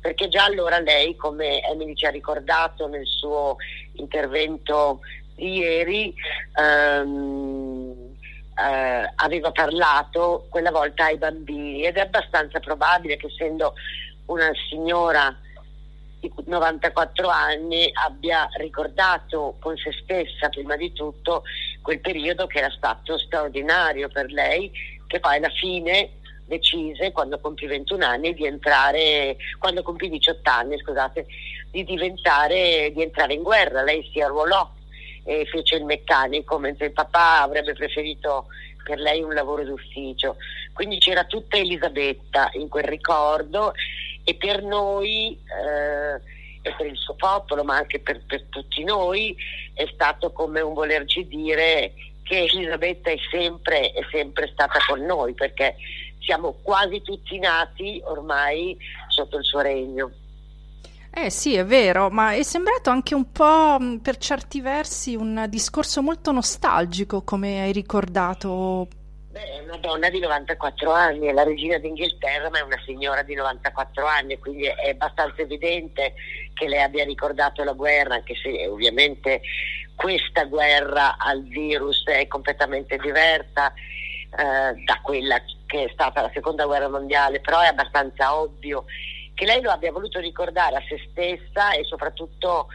perché 0.03 0.29
già 0.29 0.45
allora 0.45 0.81
lei, 0.81 1.15
come 1.15 1.63
Emily 1.63 1.95
ci 1.95 2.07
ha 2.07 2.11
ricordato 2.11 2.89
nel 2.89 3.07
suo 3.07 3.55
intervento 3.93 5.01
di 5.37 5.59
ieri, 5.59 6.13
ehm, 6.59 8.11
eh, 8.59 9.13
aveva 9.15 9.53
parlato 9.53 10.49
quella 10.51 10.73
volta 10.73 11.05
ai 11.05 11.19
bambini 11.19 11.85
ed 11.85 11.97
è 11.97 12.01
abbastanza 12.01 12.59
probabile 12.59 13.17
che 13.17 13.29
essendo 13.29 13.75
una 14.27 14.51
signora 14.69 15.35
di 16.19 16.33
94 16.47 17.29
anni 17.29 17.89
abbia 17.93 18.49
ricordato 18.59 19.57
con 19.61 19.77
se 19.77 19.93
stessa 20.03 20.49
prima 20.49 20.77
di 20.77 20.93
tutto 20.93 21.45
quel 21.81 22.01
periodo 22.01 22.49
che 22.49 22.59
era 22.59 22.71
stato 22.71 23.19
straordinario 23.19 24.09
per 24.09 24.33
lei, 24.33 24.71
che 25.07 25.21
poi 25.21 25.37
alla 25.37 25.51
fine 25.51 26.19
decise 26.53 27.13
quando 27.13 27.39
compì 27.41 27.67
21 27.67 28.05
anni 28.05 28.35
di 28.35 28.45
entrare, 28.45 29.37
quando 29.59 29.83
compì 29.83 30.11
18 30.11 30.51
anni 30.51 30.79
scusate, 30.79 31.27
di 31.71 31.85
diventare, 31.85 32.93
di 32.93 33.03
entrare 33.03 33.33
in 33.33 33.43
guerra. 33.43 33.83
Lei 33.83 34.07
si 34.13 34.21
arruolò 34.21 34.71
e 35.25 35.47
fece 35.47 35.77
il 35.77 35.85
meccanico, 35.85 36.59
mentre 36.59 36.87
il 36.87 36.93
papà 36.93 37.41
avrebbe 37.43 37.73
preferito 37.73 38.47
per 38.85 38.99
lei 38.99 39.23
un 39.23 39.33
lavoro 39.33 39.65
d'ufficio. 39.65 40.37
Quindi 40.75 40.99
c'era 40.99 41.25
tutta 41.25 41.57
Elisabetta 41.57 42.51
in 42.55 42.69
quel 42.69 42.85
ricordo 42.85 43.73
e 44.25 44.35
per 44.35 44.63
noi 44.63 45.39
eh, 45.47 46.41
e 46.65 46.75
per 46.77 46.87
il 46.87 46.97
suo 46.97 47.15
popolo, 47.15 47.65
ma 47.65 47.77
anche 47.77 47.99
per, 47.99 48.21
per, 48.25 48.45
tutti 48.49 48.85
noi, 48.85 49.37
è 49.75 49.85
stato 49.93 50.31
come 50.31 50.61
un 50.61 50.75
volerci 50.75 51.27
dire 51.27 51.93
che 52.23 52.45
Elisabetta 52.45 53.11
è 53.11 53.17
sempre, 53.31 53.91
è 53.91 54.07
sempre 54.13 54.49
stata 54.53 54.79
con 54.87 55.01
noi, 55.01 55.35
perché 55.35 55.75
siamo 56.25 56.57
quasi 56.63 57.03
tutti 57.03 57.39
nati 57.39 58.01
ormai 58.05 58.77
sotto 59.09 59.39
il 59.39 59.45
suo 59.45 59.61
regno. 59.61 60.11
Eh 61.15 61.29
sì, 61.29 61.55
è 61.57 61.65
vero, 61.65 62.09
ma 62.09 62.33
è 62.33 62.43
sembrato 62.43 62.89
anche 62.89 63.15
un 63.15 63.31
po' 63.31 63.77
per 64.01 64.17
certi 64.17 64.63
versi 64.63 65.15
un 65.15 65.45
discorso 65.49 66.01
molto 66.01 66.33
nostalgico, 66.33 67.23
come 67.23 67.61
hai 67.61 67.73
ricordato 67.73 68.89
Beh, 69.33 69.41
è 69.41 69.59
una 69.61 69.79
donna 69.79 70.11
di 70.11 70.21
94 70.21 70.93
anni, 70.93 71.27
è 71.27 71.33
la 71.33 71.43
regina 71.43 71.79
d'Inghilterra, 71.79 72.51
ma 72.51 72.59
è 72.59 72.63
una 72.63 72.79
signora 72.85 73.23
di 73.23 73.35
94 73.35 74.05
anni, 74.05 74.39
quindi 74.39 74.65
è 74.67 74.91
abbastanza 74.91 75.41
evidente 75.41 76.13
che 76.53 76.69
lei 76.69 76.83
abbia 76.83 77.03
ricordato 77.05 77.65
la 77.65 77.73
guerra, 77.73 78.17
anche 78.17 78.35
se 78.35 78.67
ovviamente 78.67 79.41
questa 79.95 80.45
guerra 80.45 81.17
al 81.17 81.45
virus 81.45 82.05
è 82.09 82.27
completamente 82.27 82.99
diversa 82.99 83.73
eh, 83.73 84.83
da 84.85 85.01
quella 85.03 85.43
che 85.73 85.85
è 85.85 85.91
stata 85.91 86.21
la 86.21 86.31
seconda 86.35 86.67
guerra 86.67 86.91
mondiale, 86.91 87.41
però 87.41 87.61
è 87.61 87.69
abbastanza 87.69 88.39
ovvio 88.39 88.85
che 89.33 89.47
lei 89.47 89.63
lo 89.63 89.71
abbia 89.71 89.91
voluto 89.91 90.21
ricordare 90.21 90.77
a 90.77 90.83
se 90.87 91.01
stessa 91.11 91.73
e 91.73 91.83
soprattutto 91.85 92.67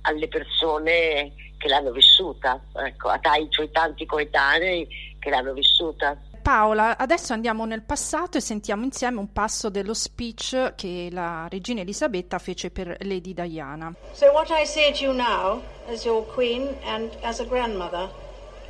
alle 0.00 0.26
persone 0.26 1.34
che 1.58 1.68
l'hanno 1.68 1.90
vissuta, 1.90 2.58
ecco, 2.72 3.08
ai 3.08 3.46
suoi 3.50 3.70
tanti 3.70 4.06
coetanei 4.06 4.88
che 5.18 5.28
l'hanno 5.28 5.52
vissuta. 5.52 6.16
Paola, 6.40 6.96
adesso 6.96 7.34
andiamo 7.34 7.66
nel 7.66 7.82
passato 7.82 8.38
e 8.38 8.40
sentiamo 8.40 8.84
insieme 8.84 9.18
un 9.18 9.32
passo 9.32 9.68
dello 9.68 9.92
speech 9.92 10.74
che 10.76 11.10
la 11.12 11.46
regina 11.50 11.82
Elisabetta 11.82 12.38
fece 12.38 12.70
per 12.70 12.96
Lady 13.00 13.34
Diana. 13.34 13.94
So 14.12 14.30
what 14.32 14.48
I 14.48 14.64
say 14.64 14.92
to 14.94 15.04
you 15.04 15.12
now, 15.12 15.60
as 15.88 16.06
your 16.06 16.24
queen 16.32 16.74
and 16.86 17.10
as 17.20 17.40
a 17.40 17.44
grandmother, 17.44 18.08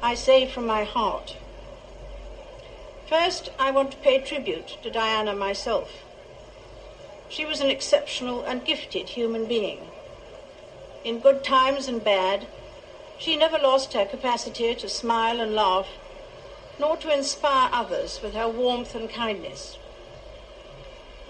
I 0.02 0.16
say 0.16 0.48
from 0.48 0.64
my 0.64 0.84
heart. 0.84 1.36
First, 3.08 3.50
I 3.56 3.70
want 3.70 3.92
to 3.92 3.96
pay 3.98 4.18
tribute 4.18 4.78
to 4.82 4.90
Diana 4.90 5.32
myself. 5.32 6.04
She 7.28 7.44
was 7.44 7.60
an 7.60 7.70
exceptional 7.70 8.42
and 8.42 8.64
gifted 8.64 9.10
human 9.10 9.46
being. 9.46 9.78
In 11.04 11.20
good 11.20 11.44
times 11.44 11.86
and 11.86 12.02
bad, 12.02 12.48
she 13.16 13.36
never 13.36 13.58
lost 13.58 13.92
her 13.92 14.04
capacity 14.04 14.74
to 14.74 14.88
smile 14.88 15.40
and 15.40 15.54
laugh 15.54 15.88
nor 16.78 16.96
to 16.96 17.12
inspire 17.12 17.70
others 17.72 18.20
with 18.22 18.34
her 18.34 18.48
warmth 18.48 18.94
and 18.94 19.08
kindness. 19.08 19.78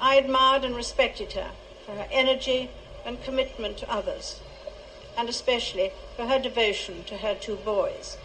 I 0.01 0.17
admired 0.17 0.65
and 0.65 0.75
respected 0.75 1.33
her 1.35 1.53
for 1.85 1.93
her 1.93 2.09
energy 2.11 2.71
and 3.05 3.23
commitment 3.23 3.77
to 3.79 3.93
others, 3.93 4.41
and 5.17 5.29
especially 5.29 5.93
for 6.17 6.27
her 6.27 6.39
devotion 6.39 7.05
to 7.05 7.19
her 7.19 7.35
two 7.35 7.57
boys. 7.57 8.17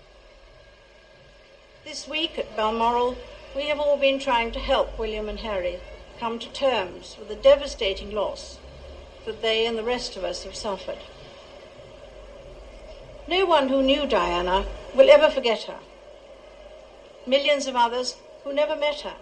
This 1.86 2.08
week 2.08 2.40
at 2.40 2.56
Balmoral, 2.56 3.18
we 3.56 3.68
have 3.68 3.80
all 3.80 3.98
been 3.98 4.20
trying 4.20 4.52
to 4.52 4.60
help 4.60 4.98
William 4.98 5.28
and 5.28 5.40
Harry 5.40 5.80
come 6.20 6.40
to 6.40 6.52
terms 6.54 7.18
with 7.20 7.28
the 7.28 7.36
devastating 7.36 8.12
loss 8.12 8.60
that 9.26 9.42
they 9.42 9.66
and 9.66 9.78
the 9.78 9.84
rest 9.84 10.16
of 10.16 10.24
us 10.24 10.44
have 10.44 10.56
suffered. 10.56 11.00
No 13.28 13.46
one 13.46 13.70
who 13.70 13.82
knew 13.82 14.08
Diana 14.08 14.66
will 14.96 15.10
ever 15.10 15.30
forget 15.30 15.64
her. 15.64 15.80
Millions 17.26 17.68
of 17.68 17.76
others 17.76 18.16
who 18.44 18.54
never 18.54 18.76
met 18.76 19.02
her, 19.02 19.16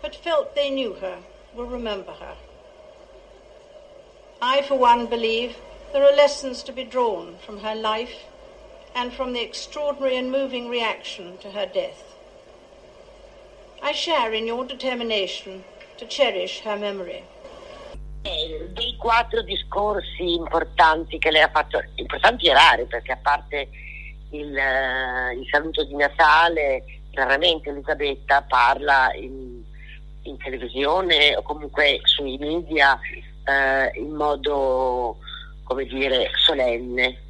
but 0.00 0.14
felt 0.14 0.54
they 0.54 0.70
knew 0.70 0.94
her, 0.94 1.18
will 1.54 1.66
remember 1.66 2.12
her. 2.12 2.36
I, 4.40 4.62
for 4.62 4.78
one, 4.78 5.06
believe 5.06 5.56
there 5.92 6.04
are 6.04 6.14
lessons 6.14 6.62
to 6.64 6.72
be 6.72 6.84
drawn 6.84 7.36
from 7.44 7.58
her 7.60 7.74
life 7.74 8.24
and 8.94 9.12
from 9.12 9.32
the 9.32 9.42
extraordinary 9.42 10.16
and 10.16 10.30
moving 10.30 10.68
reaction 10.68 11.38
to 11.38 11.50
her 11.50 11.66
death. 11.66 12.05
I 13.82 13.92
share 13.92 14.32
in 14.34 14.46
your 14.46 14.64
determination 14.66 15.62
to 15.98 16.06
cherish 16.06 16.60
her 16.64 16.76
memory. 16.78 17.22
Eh, 18.22 18.68
dei 18.72 18.96
quattro 18.96 19.42
discorsi 19.42 20.34
importanti 20.34 21.18
che 21.18 21.30
lei 21.30 21.42
ha 21.42 21.50
fatto, 21.50 21.80
importanti 21.94 22.46
e 22.46 22.52
rari 22.52 22.84
perché 22.86 23.12
a 23.12 23.18
parte 23.22 23.68
il, 24.30 24.52
uh, 24.52 25.38
il 25.38 25.46
saluto 25.48 25.84
di 25.84 25.94
Natale 25.94 26.84
raramente 27.12 27.70
Elisabetta 27.70 28.42
parla 28.42 29.12
in, 29.14 29.62
in 30.22 30.36
televisione 30.38 31.36
o 31.36 31.42
comunque 31.42 32.00
sui 32.02 32.36
media 32.38 32.98
eh, 33.44 33.98
in 33.98 34.12
modo, 34.12 35.18
come 35.64 35.84
dire, 35.84 36.30
solenne. 36.34 37.22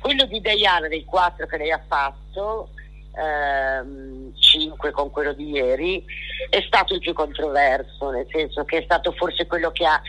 Quello 0.00 0.26
di 0.26 0.40
Diana, 0.40 0.88
dei 0.88 1.04
quattro 1.04 1.46
che 1.46 1.56
lei 1.56 1.72
ha 1.72 1.82
fatto, 1.86 2.68
ehm, 3.16 4.34
cinque 4.38 4.90
con 4.90 5.10
quello 5.10 5.32
di 5.32 5.50
ieri, 5.50 6.04
è 6.48 6.60
stato 6.66 6.94
il 6.94 7.00
più 7.00 7.12
controverso, 7.12 8.10
nel 8.10 8.26
senso 8.30 8.64
che 8.64 8.78
è 8.78 8.82
stato 8.82 9.12
forse 9.12 9.46
quello 9.46 9.70
che 9.70 9.84
ha 9.86 10.00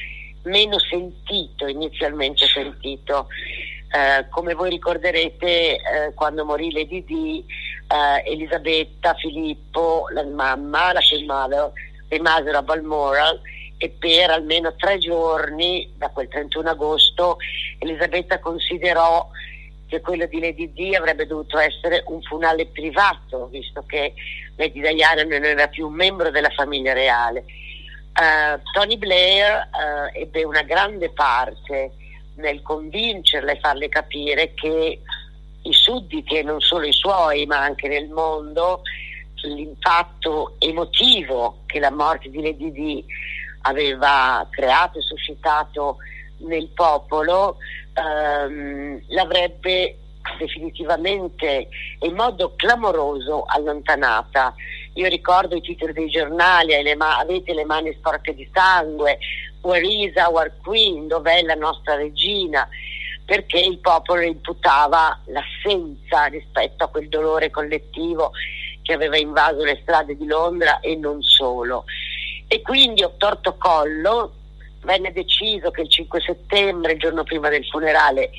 meno 0.44 0.80
sentito, 0.80 1.68
inizialmente 1.68 2.46
sentito. 2.48 3.28
Eh, 3.92 4.28
come 4.30 4.54
voi 4.54 4.70
ricorderete, 4.70 5.76
eh, 5.76 6.14
quando 6.14 6.44
morì 6.44 6.72
Lady 6.72 7.04
Di, 7.04 7.46
eh, 7.88 8.32
Elisabetta, 8.32 9.14
Filippo, 9.14 10.08
la 10.12 10.24
mamma, 10.24 10.92
la 10.92 11.02
mother, 11.26 11.72
rimasero 12.10 12.58
a 12.58 12.62
Balmoral 12.62 13.40
e 13.78 13.90
per 13.90 14.30
almeno 14.30 14.76
tre 14.76 14.98
giorni, 14.98 15.94
da 15.98 16.10
quel 16.10 16.28
31 16.28 16.70
agosto, 16.70 17.38
Elisabetta 17.80 18.40
considerò 18.40 19.30
che 19.96 20.02
quello 20.02 20.26
di 20.26 20.40
Lady 20.40 20.72
Di 20.74 20.96
avrebbe 20.96 21.26
dovuto 21.26 21.58
essere 21.58 22.04
un 22.08 22.22
funerale 22.22 22.68
privato, 22.68 23.48
visto 23.48 23.84
che 23.88 24.14
Lady 24.58 24.82
Diana 24.82 25.24
non 25.24 25.44
era 25.44 25.68
più 25.68 25.88
un 25.88 25.94
membro 25.94 26.32
della 26.32 26.50
famiglia 26.50 26.94
reale. 26.94 27.46
Uh, 28.16 28.62
Tony 28.72 28.98
Blair 28.98 29.70
uh, 29.72 30.18
ebbe 30.18 30.44
una 30.44 30.64
grande 30.64 31.10
parte 31.10 31.92
nel 32.36 32.62
convincerla 32.62 33.52
e 33.52 33.60
farle 33.60 33.90
capire 33.90 34.54
che 34.54 35.02
i 35.62 35.74
sudditi 35.74 36.38
e 36.38 36.44
non 36.44 36.60
solo 36.62 36.86
i 36.86 36.94
suoi, 36.94 37.46
ma 37.46 37.60
anche 37.60 37.88
nel 37.88 38.08
mondo, 38.10 38.82
l'impatto 39.44 40.56
emotivo 40.58 41.60
che 41.66 41.80
la 41.80 41.92
morte 41.92 42.30
di 42.30 42.42
Lady 42.42 42.72
Di 42.72 43.06
aveva 43.62 44.48
creato 44.50 44.98
e 44.98 45.02
suscitato 45.02 45.98
nel 46.40 46.68
popolo 46.70 47.58
ehm, 47.94 49.02
l'avrebbe 49.08 49.98
definitivamente 50.40 51.68
in 52.00 52.14
modo 52.14 52.54
clamoroso 52.56 53.46
allontanata. 53.48 54.54
Io 54.94 55.08
ricordo 55.08 55.56
i 55.56 55.62
titoli 55.62 55.94
dei 55.94 56.10
giornali, 56.10 56.74
avete 56.76 57.54
le 57.54 57.66
mani 57.66 57.94
sporche 57.94 58.34
di 58.34 58.50
sangue, 58.54 59.18
Where 59.62 59.86
is 59.86 60.14
our 60.16 60.52
queen? 60.64 61.08
Dov'è 61.08 61.42
la 61.42 61.56
nostra 61.56 61.96
regina? 61.96 62.68
perché 63.26 63.60
il 63.60 63.80
popolo 63.80 64.22
imputava 64.22 65.20
l'assenza 65.26 66.26
rispetto 66.26 66.84
a 66.84 66.88
quel 66.88 67.10
dolore 67.10 67.50
collettivo 67.50 68.32
che 68.84 68.94
aveva 68.94 69.18
invaso 69.18 69.64
le 69.64 69.80
strade 69.82 70.16
di 70.16 70.28
Londra 70.28 70.80
e 70.80 70.96
non 70.96 71.24
solo. 71.24 71.86
E 72.48 72.62
quindi 72.62 73.02
a 73.02 73.10
torto 73.18 73.56
collo 73.58 74.34
venne 74.86 75.12
deciso 75.12 75.72
che 75.72 75.82
il 75.82 75.90
5 75.90 76.22
settembre, 76.22 76.94
il 76.94 77.00
giorno 77.00 77.24
prima 77.24 77.50
del 77.50 77.66
funerale, 77.66 78.30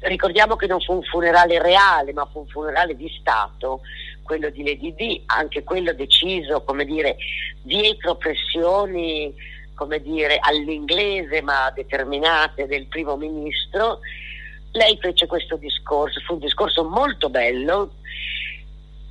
ricordiamo 0.00 0.54
che 0.54 0.66
non 0.66 0.80
fu 0.80 0.92
un 0.92 1.02
funerale 1.02 1.60
reale, 1.60 2.12
ma 2.12 2.28
fu 2.30 2.40
un 2.40 2.46
funerale 2.46 2.94
di 2.94 3.10
Stato, 3.18 3.80
quello 4.22 4.50
di 4.50 4.62
Lady 4.62 4.94
D, 4.94 5.22
anche 5.26 5.64
quello 5.64 5.92
deciso, 5.92 6.62
come 6.62 6.84
dire, 6.84 7.16
dietro 7.62 8.14
pressioni 8.14 9.34
come 9.78 10.02
dire, 10.02 10.38
all'inglese 10.40 11.40
ma 11.40 11.70
determinate 11.72 12.66
del 12.66 12.86
primo 12.86 13.16
ministro, 13.16 14.00
lei 14.72 14.98
fece 15.00 15.28
questo 15.28 15.56
discorso, 15.56 16.20
fu 16.26 16.32
un 16.32 16.40
discorso 16.40 16.82
molto 16.82 17.30
bello, 17.30 17.92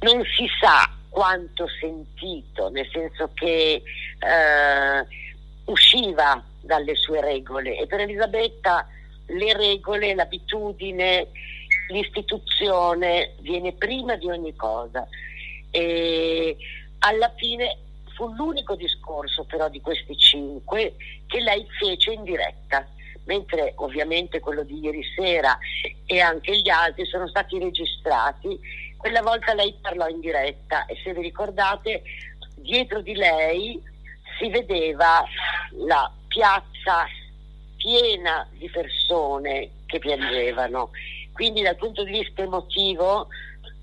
non 0.02 0.24
si 0.36 0.46
sa 0.60 0.92
quanto 1.08 1.68
sentito, 1.80 2.70
nel 2.70 2.88
senso 2.92 3.32
che 3.34 3.82
eh, 3.82 5.08
usciva 5.68 6.44
dalle 6.62 6.96
sue 6.96 7.22
regole 7.22 7.78
e 7.78 7.88
per 7.88 8.02
Elisabetta 8.02 8.88
le 9.28 9.54
regole, 9.54 10.16
l'abitudine, 10.16 11.28
l'istituzione 11.90 13.36
viene 13.40 13.74
prima 13.74 14.16
di 14.16 14.30
ogni 14.30 14.56
cosa 14.56 15.08
e 15.72 16.58
alla 17.00 17.32
fine 17.36 17.78
fu 18.16 18.34
l'unico 18.34 18.76
discorso 18.76 19.44
però 19.44 19.70
di 19.70 19.80
questi 19.82 20.18
cinque 20.18 20.96
che 21.28 21.40
lei 21.40 21.66
fece 21.80 22.14
in 22.14 22.24
diretta, 22.24 22.88
mentre 23.26 23.74
ovviamente 23.76 24.40
quello 24.40 24.64
di 24.64 24.80
ieri 24.80 25.04
sera 25.16 25.58
e 26.06 26.20
anche 26.20 26.58
gli 26.60 26.70
altri 26.70 27.06
sono 27.06 27.28
stati 27.28 27.60
registrati. 27.60 28.60
Quella 28.98 29.22
volta 29.22 29.54
lei 29.54 29.76
parlò 29.80 30.08
in 30.08 30.20
diretta 30.20 30.86
e 30.86 30.98
se 31.04 31.14
vi 31.14 31.22
ricordate 31.22 32.02
dietro 32.56 33.02
di 33.02 33.14
lei 33.14 33.80
si 34.38 34.50
vedeva 34.50 35.24
la 35.86 36.12
piazza 36.28 37.06
piena 37.76 38.48
di 38.52 38.70
persone 38.70 39.70
che 39.86 40.00
piangevano. 40.00 40.92
Quindi 41.34 41.62
dal 41.62 41.76
punto 41.76 42.04
di 42.04 42.12
vista 42.12 42.42
emotivo 42.42 43.28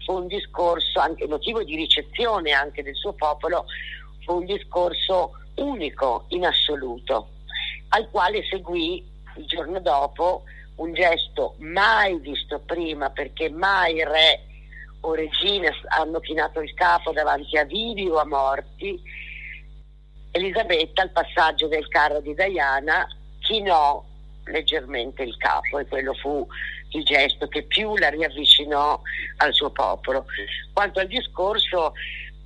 fu 0.05 0.15
un 0.15 0.27
discorso 0.27 1.01
anche 1.01 1.25
emotivo 1.25 1.63
di 1.63 1.77
ricezione 1.77 2.53
anche 2.53 2.83
del 2.83 2.95
suo 2.95 3.13
popolo 3.13 3.67
fu 4.25 4.37
un 4.39 4.45
discorso 4.45 5.33
unico 5.57 6.25
in 6.29 6.45
assoluto, 6.45 7.29
al 7.91 8.09
quale 8.11 8.45
seguì 8.45 9.05
il 9.37 9.47
giorno 9.47 9.81
dopo 9.81 10.45
un 10.77 10.93
gesto 10.93 11.55
mai 11.59 12.19
visto 12.19 12.59
prima 12.59 13.11
perché 13.11 13.49
mai 13.49 14.03
re 14.03 14.45
o 15.01 15.15
regine 15.15 15.71
hanno 15.89 16.19
chinato 16.21 16.61
il 16.61 16.75
capo 16.75 17.13
davanti 17.13 17.57
a 17.57 17.65
vivi 17.65 18.09
o 18.09 18.17
a 18.17 18.27
morti, 18.27 19.01
Elisabetta 20.37 21.03
al 21.03 21.11
passaggio 21.11 21.69
del 21.69 21.87
carro 21.87 22.19
di 22.21 22.35
Diana 22.35 23.07
chinò 23.39 24.05
leggermente 24.47 25.23
il 25.23 25.37
capo 25.37 25.79
e 25.79 25.87
quello 25.87 26.13
fu 26.13 26.45
il 26.89 27.05
gesto 27.05 27.47
che 27.47 27.63
più 27.63 27.97
la 27.97 28.09
riavvicinò 28.09 29.01
al 29.37 29.55
suo 29.55 29.71
popolo. 29.71 30.27
Quanto 30.73 30.99
al 30.99 31.07
discorso, 31.07 31.93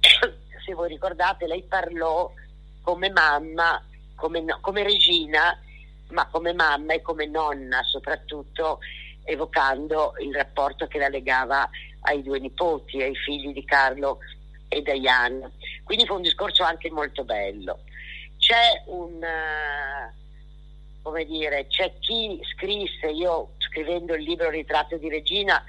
se 0.67 0.75
voi 0.75 0.89
ricordate, 0.89 1.47
lei 1.47 1.63
parlò 1.63 2.31
come 2.83 3.09
mamma, 3.09 3.83
come, 4.17 4.45
come 4.61 4.83
regina, 4.83 5.59
ma 6.11 6.27
come 6.27 6.53
mamma 6.53 6.93
e 6.93 7.01
come 7.01 7.25
nonna 7.25 7.83
soprattutto, 7.85 8.81
evocando 9.25 10.13
il 10.19 10.35
rapporto 10.35 10.87
che 10.87 10.99
la 10.99 11.09
legava 11.09 11.67
ai 12.01 12.23
due 12.23 12.39
nipoti, 12.39 13.01
ai 13.01 13.17
figli 13.17 13.55
di 13.55 13.65
Carlo 13.65 14.19
e 14.69 14.83
Diane. 14.83 15.53
Quindi 15.85 16.07
fu 16.07 16.15
un 16.15 16.23
discorso 16.23 16.63
anche 16.63 16.91
molto 16.91 17.25
bello. 17.25 17.81
C'è 18.39 18.83
un, 18.87 19.15
uh, 19.15 21.03
come 21.03 21.25
dire, 21.25 21.67
c'è 21.69 21.93
chi 21.99 22.41
scrisse, 22.55 23.09
io 23.09 23.55
scrivendo 23.59 24.15
il 24.15 24.23
libro 24.23 24.51
Ritratto 24.51 24.97
di 24.97 25.09
Regina 25.09 25.63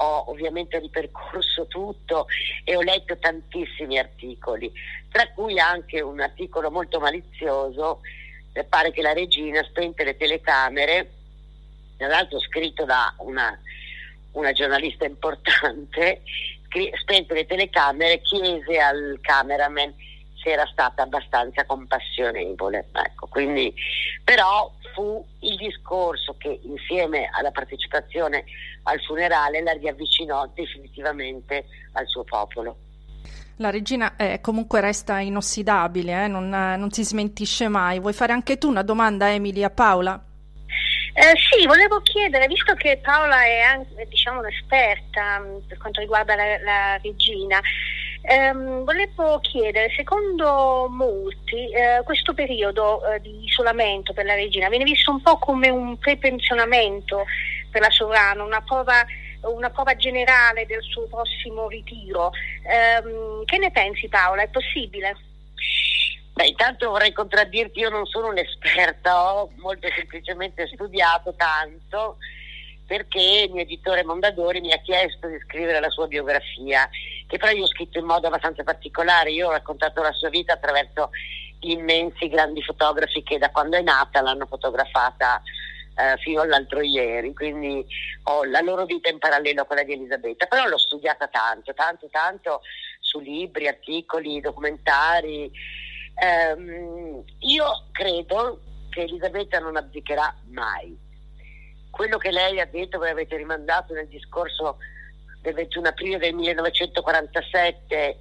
ho 0.00 0.30
ovviamente 0.30 0.78
ripercorso 0.78 1.66
tutto 1.66 2.26
e 2.64 2.76
ho 2.76 2.82
letto 2.82 3.18
tantissimi 3.18 3.98
articoli, 3.98 4.70
tra 5.10 5.28
cui 5.32 5.58
anche 5.58 6.00
un 6.00 6.20
articolo 6.20 6.70
molto 6.70 7.00
malizioso, 7.00 8.00
eh, 8.52 8.64
pare 8.64 8.92
che 8.92 9.02
la 9.02 9.12
regina 9.12 9.62
spente 9.64 10.04
le 10.04 10.16
telecamere, 10.16 11.10
tra 11.96 12.06
l'altro 12.06 12.38
scritto 12.38 12.84
da 12.84 13.12
una, 13.18 13.58
una 14.32 14.52
giornalista 14.52 15.04
importante, 15.04 16.22
spente 17.00 17.34
le 17.34 17.46
telecamere, 17.46 18.20
chiese 18.20 18.78
al 18.78 19.18
cameraman 19.20 19.94
se 20.42 20.50
era 20.50 20.66
stata 20.66 21.02
abbastanza 21.02 21.64
compassionevole. 21.64 22.88
Ecco, 22.92 23.26
quindi, 23.26 23.74
però 24.24 24.70
fu 24.94 25.24
il 25.40 25.56
discorso 25.56 26.36
che 26.38 26.60
insieme 26.62 27.28
alla 27.32 27.50
partecipazione 27.50 28.44
al 28.84 29.00
funerale 29.00 29.62
la 29.62 29.72
riavvicinò 29.72 30.50
definitivamente 30.54 31.66
al 31.92 32.06
suo 32.06 32.24
popolo. 32.24 32.76
La 33.56 33.70
regina 33.70 34.14
eh, 34.16 34.40
comunque 34.40 34.80
resta 34.80 35.18
inossidabile, 35.18 36.24
eh? 36.24 36.28
non, 36.28 36.48
non, 36.48 36.90
si 36.92 37.04
smentisce 37.04 37.66
mai. 37.66 37.98
Vuoi 37.98 38.12
fare 38.12 38.32
anche 38.32 38.56
tu 38.56 38.68
una 38.68 38.82
domanda, 38.82 39.32
Emily, 39.32 39.64
a 39.64 39.70
Paola? 39.70 40.27
Eh, 41.14 41.34
sì, 41.50 41.66
volevo 41.66 42.00
chiedere, 42.00 42.46
visto 42.46 42.74
che 42.74 42.98
Paola 43.02 43.42
è 43.42 43.60
anche, 43.60 44.06
diciamo, 44.08 44.40
un'esperta 44.40 45.40
mm, 45.40 45.58
per 45.66 45.78
quanto 45.78 46.00
riguarda 46.00 46.34
la, 46.36 46.58
la 46.62 47.00
regina, 47.02 47.60
ehm, 48.22 48.84
volevo 48.84 49.40
chiedere, 49.40 49.92
secondo 49.96 50.86
molti, 50.90 51.70
eh, 51.70 52.02
questo 52.04 52.34
periodo 52.34 53.04
eh, 53.06 53.20
di 53.20 53.44
isolamento 53.44 54.12
per 54.12 54.26
la 54.26 54.34
regina 54.34 54.68
viene 54.68 54.84
visto 54.84 55.10
un 55.10 55.22
po' 55.22 55.38
come 55.38 55.68
un 55.68 55.98
prepensionamento 55.98 57.24
per 57.70 57.80
la 57.82 57.90
sovrana, 57.90 58.44
una 58.44 58.60
prova, 58.60 59.04
una 59.42 59.70
prova 59.70 59.96
generale 59.96 60.66
del 60.66 60.82
suo 60.82 61.06
prossimo 61.06 61.68
ritiro. 61.68 62.30
Ehm, 62.62 63.44
che 63.44 63.58
ne 63.58 63.70
pensi 63.70 64.08
Paola? 64.08 64.42
È 64.42 64.48
possibile? 64.48 65.16
Beh, 66.38 66.46
intanto 66.46 66.90
vorrei 66.90 67.12
contraddirti, 67.12 67.80
io 67.80 67.90
non 67.90 68.06
sono 68.06 68.28
un'esperta, 68.28 69.34
ho 69.34 69.50
molto 69.56 69.88
semplicemente 69.90 70.68
studiato 70.68 71.34
tanto 71.34 72.18
perché 72.86 73.46
il 73.46 73.50
mio 73.50 73.62
editore 73.62 74.04
Mondadori 74.04 74.60
mi 74.60 74.72
ha 74.72 74.78
chiesto 74.78 75.26
di 75.26 75.36
scrivere 75.40 75.80
la 75.80 75.90
sua 75.90 76.06
biografia, 76.06 76.88
che 77.26 77.38
però 77.38 77.50
io 77.50 77.64
ho 77.64 77.66
scritto 77.66 77.98
in 77.98 78.04
modo 78.04 78.28
abbastanza 78.28 78.62
particolare, 78.62 79.32
io 79.32 79.48
ho 79.48 79.50
raccontato 79.50 80.00
la 80.00 80.12
sua 80.12 80.28
vita 80.28 80.52
attraverso 80.52 81.10
gli 81.58 81.72
immensi 81.72 82.28
grandi 82.28 82.62
fotografi 82.62 83.24
che 83.24 83.38
da 83.38 83.50
quando 83.50 83.76
è 83.76 83.82
nata 83.82 84.20
l'hanno 84.20 84.46
fotografata 84.46 85.42
eh, 85.96 86.16
fino 86.18 86.42
all'altro 86.42 86.82
ieri, 86.82 87.34
quindi 87.34 87.84
ho 88.22 88.44
la 88.44 88.60
loro 88.60 88.84
vita 88.84 89.10
in 89.10 89.18
parallelo 89.18 89.62
a 89.62 89.64
quella 89.64 89.82
di 89.82 89.94
Elisabetta, 89.94 90.46
però 90.46 90.68
l'ho 90.68 90.78
studiata 90.78 91.26
tanto, 91.26 91.74
tanto, 91.74 92.06
tanto 92.12 92.60
su 93.00 93.18
libri, 93.18 93.66
articoli, 93.66 94.40
documentari 94.40 95.50
Um, 96.20 97.22
io 97.40 97.84
credo 97.92 98.60
che 98.90 99.02
Elisabetta 99.02 99.58
non 99.60 99.76
abdicherà 99.76 100.34
mai. 100.48 100.96
Quello 101.90 102.18
che 102.18 102.30
lei 102.30 102.60
ha 102.60 102.66
detto, 102.66 102.98
voi 102.98 103.10
avete 103.10 103.36
rimandato 103.36 103.94
nel 103.94 104.08
discorso 104.08 104.78
del 105.40 105.54
21 105.54 105.88
aprile 105.88 106.18
del 106.18 106.34
1947, 106.34 108.20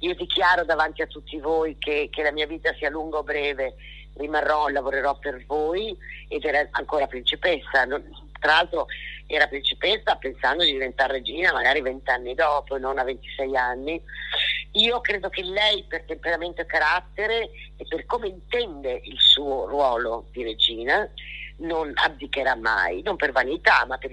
io 0.00 0.14
dichiaro 0.14 0.64
davanti 0.64 1.02
a 1.02 1.06
tutti 1.06 1.38
voi 1.38 1.76
che, 1.78 2.08
che 2.12 2.22
la 2.22 2.32
mia 2.32 2.46
vita 2.46 2.72
sia 2.74 2.90
lunga 2.90 3.18
o 3.18 3.22
breve, 3.22 3.74
rimarrò, 4.14 4.68
lavorerò 4.68 5.18
per 5.18 5.44
voi 5.46 5.96
ed 6.28 6.44
era 6.44 6.66
ancora 6.70 7.06
principessa. 7.06 7.84
Non, 7.84 8.04
tra 8.38 8.52
l'altro 8.52 8.86
era 9.26 9.46
principessa 9.46 10.16
pensando 10.16 10.64
di 10.64 10.72
diventare 10.72 11.14
regina 11.14 11.52
magari 11.52 11.80
vent'anni 11.82 12.34
dopo, 12.34 12.78
non 12.78 12.98
a 12.98 13.04
26 13.04 13.56
anni. 13.56 14.02
Io 14.72 15.00
credo 15.00 15.28
che 15.28 15.42
lei 15.42 15.84
per 15.88 16.04
temperamento 16.04 16.62
e 16.62 16.66
carattere 16.66 17.50
e 17.76 17.84
per 17.86 18.06
come 18.06 18.28
intende 18.28 19.00
il 19.04 19.18
suo 19.18 19.66
ruolo 19.66 20.26
di 20.32 20.42
regina 20.42 21.08
non 21.58 21.92
abdicherà 21.94 22.54
mai, 22.54 23.02
non 23.02 23.16
per 23.16 23.32
vanità, 23.32 23.84
ma 23.86 23.98
per, 23.98 24.12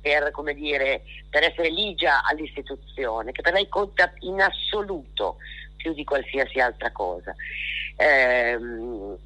per, 0.00 0.54
dire, 0.54 1.02
per 1.30 1.44
essere 1.44 1.70
ligia 1.70 2.24
all'istituzione, 2.24 3.32
che 3.32 3.42
per 3.42 3.52
lei 3.52 3.68
conta 3.68 4.12
in 4.20 4.40
assoluto 4.40 5.36
più 5.76 5.94
di 5.94 6.04
qualsiasi 6.04 6.58
altra 6.58 6.90
cosa. 6.90 7.34
Ehm, 7.96 9.16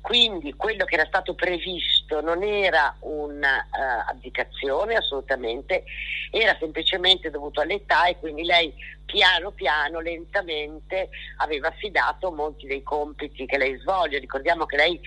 quindi 0.00 0.54
quello 0.54 0.84
che 0.84 0.94
era 0.94 1.04
stato 1.06 1.34
previsto 1.34 2.20
non 2.20 2.42
era 2.42 2.96
un'abdicazione 3.00 4.94
uh, 4.94 4.98
assolutamente, 4.98 5.84
era 6.30 6.56
semplicemente 6.58 7.30
dovuto 7.30 7.60
all'età 7.60 8.06
e 8.06 8.16
quindi 8.18 8.44
lei 8.44 8.72
piano 9.10 9.50
piano, 9.50 9.98
lentamente 9.98 11.10
aveva 11.38 11.68
affidato 11.68 12.30
molti 12.30 12.66
dei 12.66 12.82
compiti 12.82 13.44
che 13.44 13.58
lei 13.58 13.76
svolge. 13.78 14.20
Ricordiamo 14.20 14.66
che 14.66 14.76
lei 14.76 15.00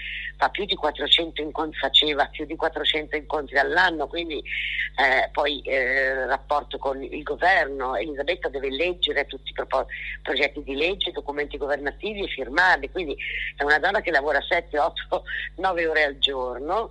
più 0.52 0.66
di 0.66 0.76
400 0.76 1.42
incontri, 1.42 1.80
faceva 1.80 2.26
più 2.26 2.46
di 2.46 2.58
400 2.58 3.16
incontri 3.16 3.58
all'anno, 3.58 4.08
quindi 4.08 4.40
eh, 4.40 5.30
poi 5.32 5.62
eh, 5.62 6.26
rapporto 6.26 6.78
con 6.78 7.02
il 7.02 7.24
governo. 7.24 7.96
Elisabetta 7.96 8.50
deve 8.50 8.70
leggere 8.70 9.26
tutti 9.26 9.52
i 9.52 9.54
pro- 9.54 9.88
progetti 10.22 10.62
di 10.64 10.76
legge, 10.76 11.12
documenti 11.12 11.58
governativi 11.58 12.24
e 12.24 12.28
firmarli, 12.28 12.92
quindi 12.92 13.16
è 13.56 13.64
una 13.64 13.80
donna 13.80 14.02
che 14.02 14.12
lavora 14.12 14.42
7, 14.42 14.78
8, 14.78 15.24
9 15.56 15.88
ore 15.88 16.04
al 16.04 16.18
giorno 16.18 16.90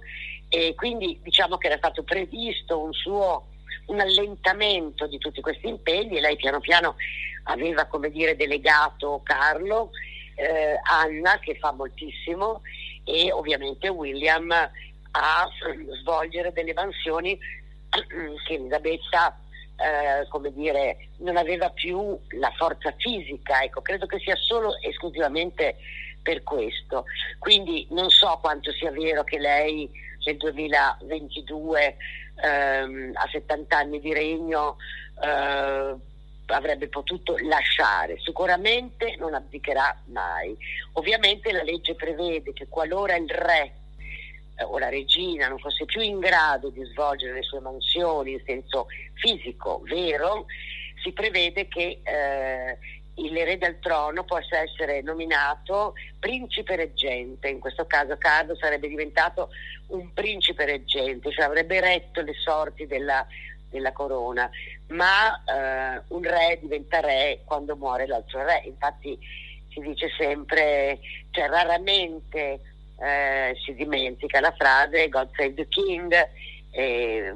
e 0.49 0.75
quindi 0.75 1.19
diciamo 1.23 1.57
che 1.57 1.67
era 1.67 1.79
stato 1.79 2.03
previsto 2.03 2.79
un 2.79 2.93
suo 2.93 3.52
un 3.93 4.01
allentamento 4.01 5.07
di 5.07 5.19
tutti 5.19 5.41
questi 5.41 5.69
impegni 5.69 6.17
e 6.17 6.21
lei 6.21 6.37
piano 6.37 6.61
piano 6.61 6.97
aveva 7.45 7.85
come 7.87 8.11
dire 8.11 8.37
delegato 8.37 9.21
Carlo, 9.23 9.91
eh, 10.35 10.81
Anna 10.83 11.39
che 11.39 11.57
fa 11.59 11.73
moltissimo 11.73 12.63
e 13.05 13.31
ovviamente 13.33 13.89
William 13.89 14.51
a 14.51 15.49
svolgere 16.01 16.53
delle 16.53 16.73
mansioni 16.73 17.39
che 18.47 18.55
Elisabetta 18.55 19.37
eh, 19.77 20.29
come 20.29 20.53
dire, 20.53 21.09
non 21.19 21.37
aveva 21.37 21.71
più 21.71 22.19
la 22.39 22.53
forza 22.57 22.95
fisica, 22.97 23.63
ecco, 23.63 23.83
credo 23.83 24.07
che 24.07 24.19
sia 24.21 24.37
solo 24.37 24.81
esclusivamente 24.81 25.77
per 26.23 26.43
questo. 26.45 27.05
Quindi 27.39 27.87
non 27.91 28.09
so 28.11 28.39
quanto 28.41 28.71
sia 28.73 28.93
vero 28.93 29.25
che 29.25 29.39
lei 29.39 29.91
nel 30.25 30.37
2022 30.37 31.97
ehm, 32.43 33.11
a 33.15 33.29
70 33.31 33.77
anni 33.77 34.01
di 34.01 34.13
regno 34.13 34.77
eh, 35.23 35.95
avrebbe 36.47 36.89
potuto 36.89 37.37
lasciare, 37.39 38.19
sicuramente 38.21 39.17
non 39.19 39.35
abdicherà 39.35 39.97
mai. 40.07 40.57
Ovviamente 40.93 41.53
la 41.53 41.63
legge 41.63 41.95
prevede 41.95 42.53
che 42.53 42.67
qualora 42.69 43.17
il 43.17 43.29
re 43.29 43.73
eh, 44.57 44.65
o 44.65 44.79
la 44.79 44.89
regina 44.89 45.49
non 45.49 45.59
fosse 45.59 45.85
più 45.85 46.01
in 46.01 46.19
grado 46.19 46.69
di 46.71 46.85
svolgere 46.85 47.35
le 47.35 47.43
sue 47.43 47.61
mansioni 47.61 48.33
in 48.33 48.43
senso 48.45 48.87
fisico, 49.15 49.81
vero, 49.85 50.47
si 51.03 51.13
prevede 51.13 51.69
che 51.69 52.01
eh, 52.03 52.79
il 53.17 53.37
erede 53.37 53.67
al 53.67 53.79
trono 53.79 54.25
possa 54.25 54.59
essere 54.59 55.03
nominato 55.03 55.95
principe 56.19 56.77
reggente, 56.77 57.49
in 57.49 57.59
questo 57.59 57.87
caso 57.87 58.17
Carlo 58.17 58.57
sarebbe 58.57 58.89
diventato 58.89 59.51
un 59.89 60.13
principe 60.13 60.65
reggente, 60.65 61.31
cioè 61.31 61.45
avrebbe 61.45 61.81
retto 61.81 62.23
le 62.23 62.33
sorti 62.35 62.87
della, 62.87 63.27
della 63.69 63.93
corona, 63.93 64.49
ma 64.89 65.43
eh, 65.45 66.03
un 66.09 66.23
re 66.23 66.59
diventa 66.61 67.01
re 67.01 67.41
quando 67.45 67.77
muore 67.77 68.07
l'altro 68.07 68.45
re, 68.45 68.63
infatti 68.65 69.19
si 69.69 69.81
dice 69.81 70.09
sempre, 70.17 70.99
cioè 71.31 71.49
raramente 71.49 72.61
eh, 72.99 73.57
si 73.63 73.75
dimentica 73.75 74.41
la 74.41 74.53
frase 74.53 75.09
God 75.09 75.31
save 75.35 75.55
the 75.55 75.69
king, 75.69 76.29
eh, 76.71 77.35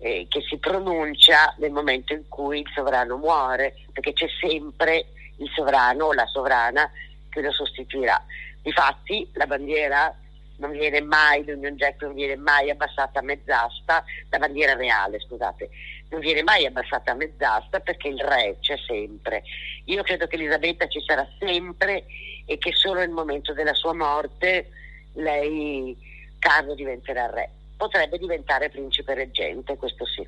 che 0.00 0.42
si 0.48 0.58
pronuncia 0.58 1.54
nel 1.58 1.72
momento 1.72 2.12
in 2.12 2.28
cui 2.28 2.60
il 2.60 2.70
sovrano 2.72 3.16
muore, 3.16 3.74
perché 3.92 4.12
c'è 4.12 4.28
sempre 4.40 5.06
il 5.38 5.50
sovrano 5.54 6.06
o 6.06 6.12
la 6.12 6.26
sovrana 6.26 6.90
che 7.28 7.40
lo 7.40 7.52
sostituirà. 7.52 8.22
Difatti 8.62 9.28
la 9.34 9.46
bandiera 9.46 10.14
non 10.58 10.72
viene 10.72 11.00
mai, 11.00 11.44
l'Union 11.44 11.76
Jack 11.76 12.02
non 12.02 12.14
viene 12.14 12.36
mai 12.36 12.70
abbassata 12.70 13.20
a 13.20 13.22
mezz'asta, 13.22 14.04
la 14.28 14.38
bandiera 14.38 14.74
reale 14.74 15.20
scusate, 15.20 15.70
non 16.10 16.20
viene 16.20 16.42
mai 16.42 16.66
abbassata 16.66 17.12
a 17.12 17.14
mezz'asta 17.14 17.80
perché 17.80 18.08
il 18.08 18.20
re 18.20 18.56
c'è 18.60 18.76
sempre. 18.86 19.42
Io 19.84 20.02
credo 20.02 20.26
che 20.26 20.34
Elisabetta 20.34 20.86
ci 20.88 21.00
sarà 21.06 21.26
sempre 21.38 22.04
e 22.44 22.58
che 22.58 22.72
solo 22.72 23.00
nel 23.00 23.10
momento 23.10 23.52
della 23.52 23.74
sua 23.74 23.94
morte 23.94 24.70
lei, 25.14 25.96
Carlo, 26.38 26.74
diventerà 26.74 27.30
re. 27.30 27.50
Potrebbe 27.76 28.18
diventare 28.18 28.70
principe 28.70 29.14
reggente, 29.14 29.76
questo 29.76 30.04
sì. 30.06 30.26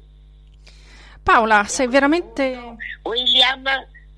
Paola, 1.22 1.64
sei 1.64 1.88
veramente... 1.88 2.76
William 3.02 3.62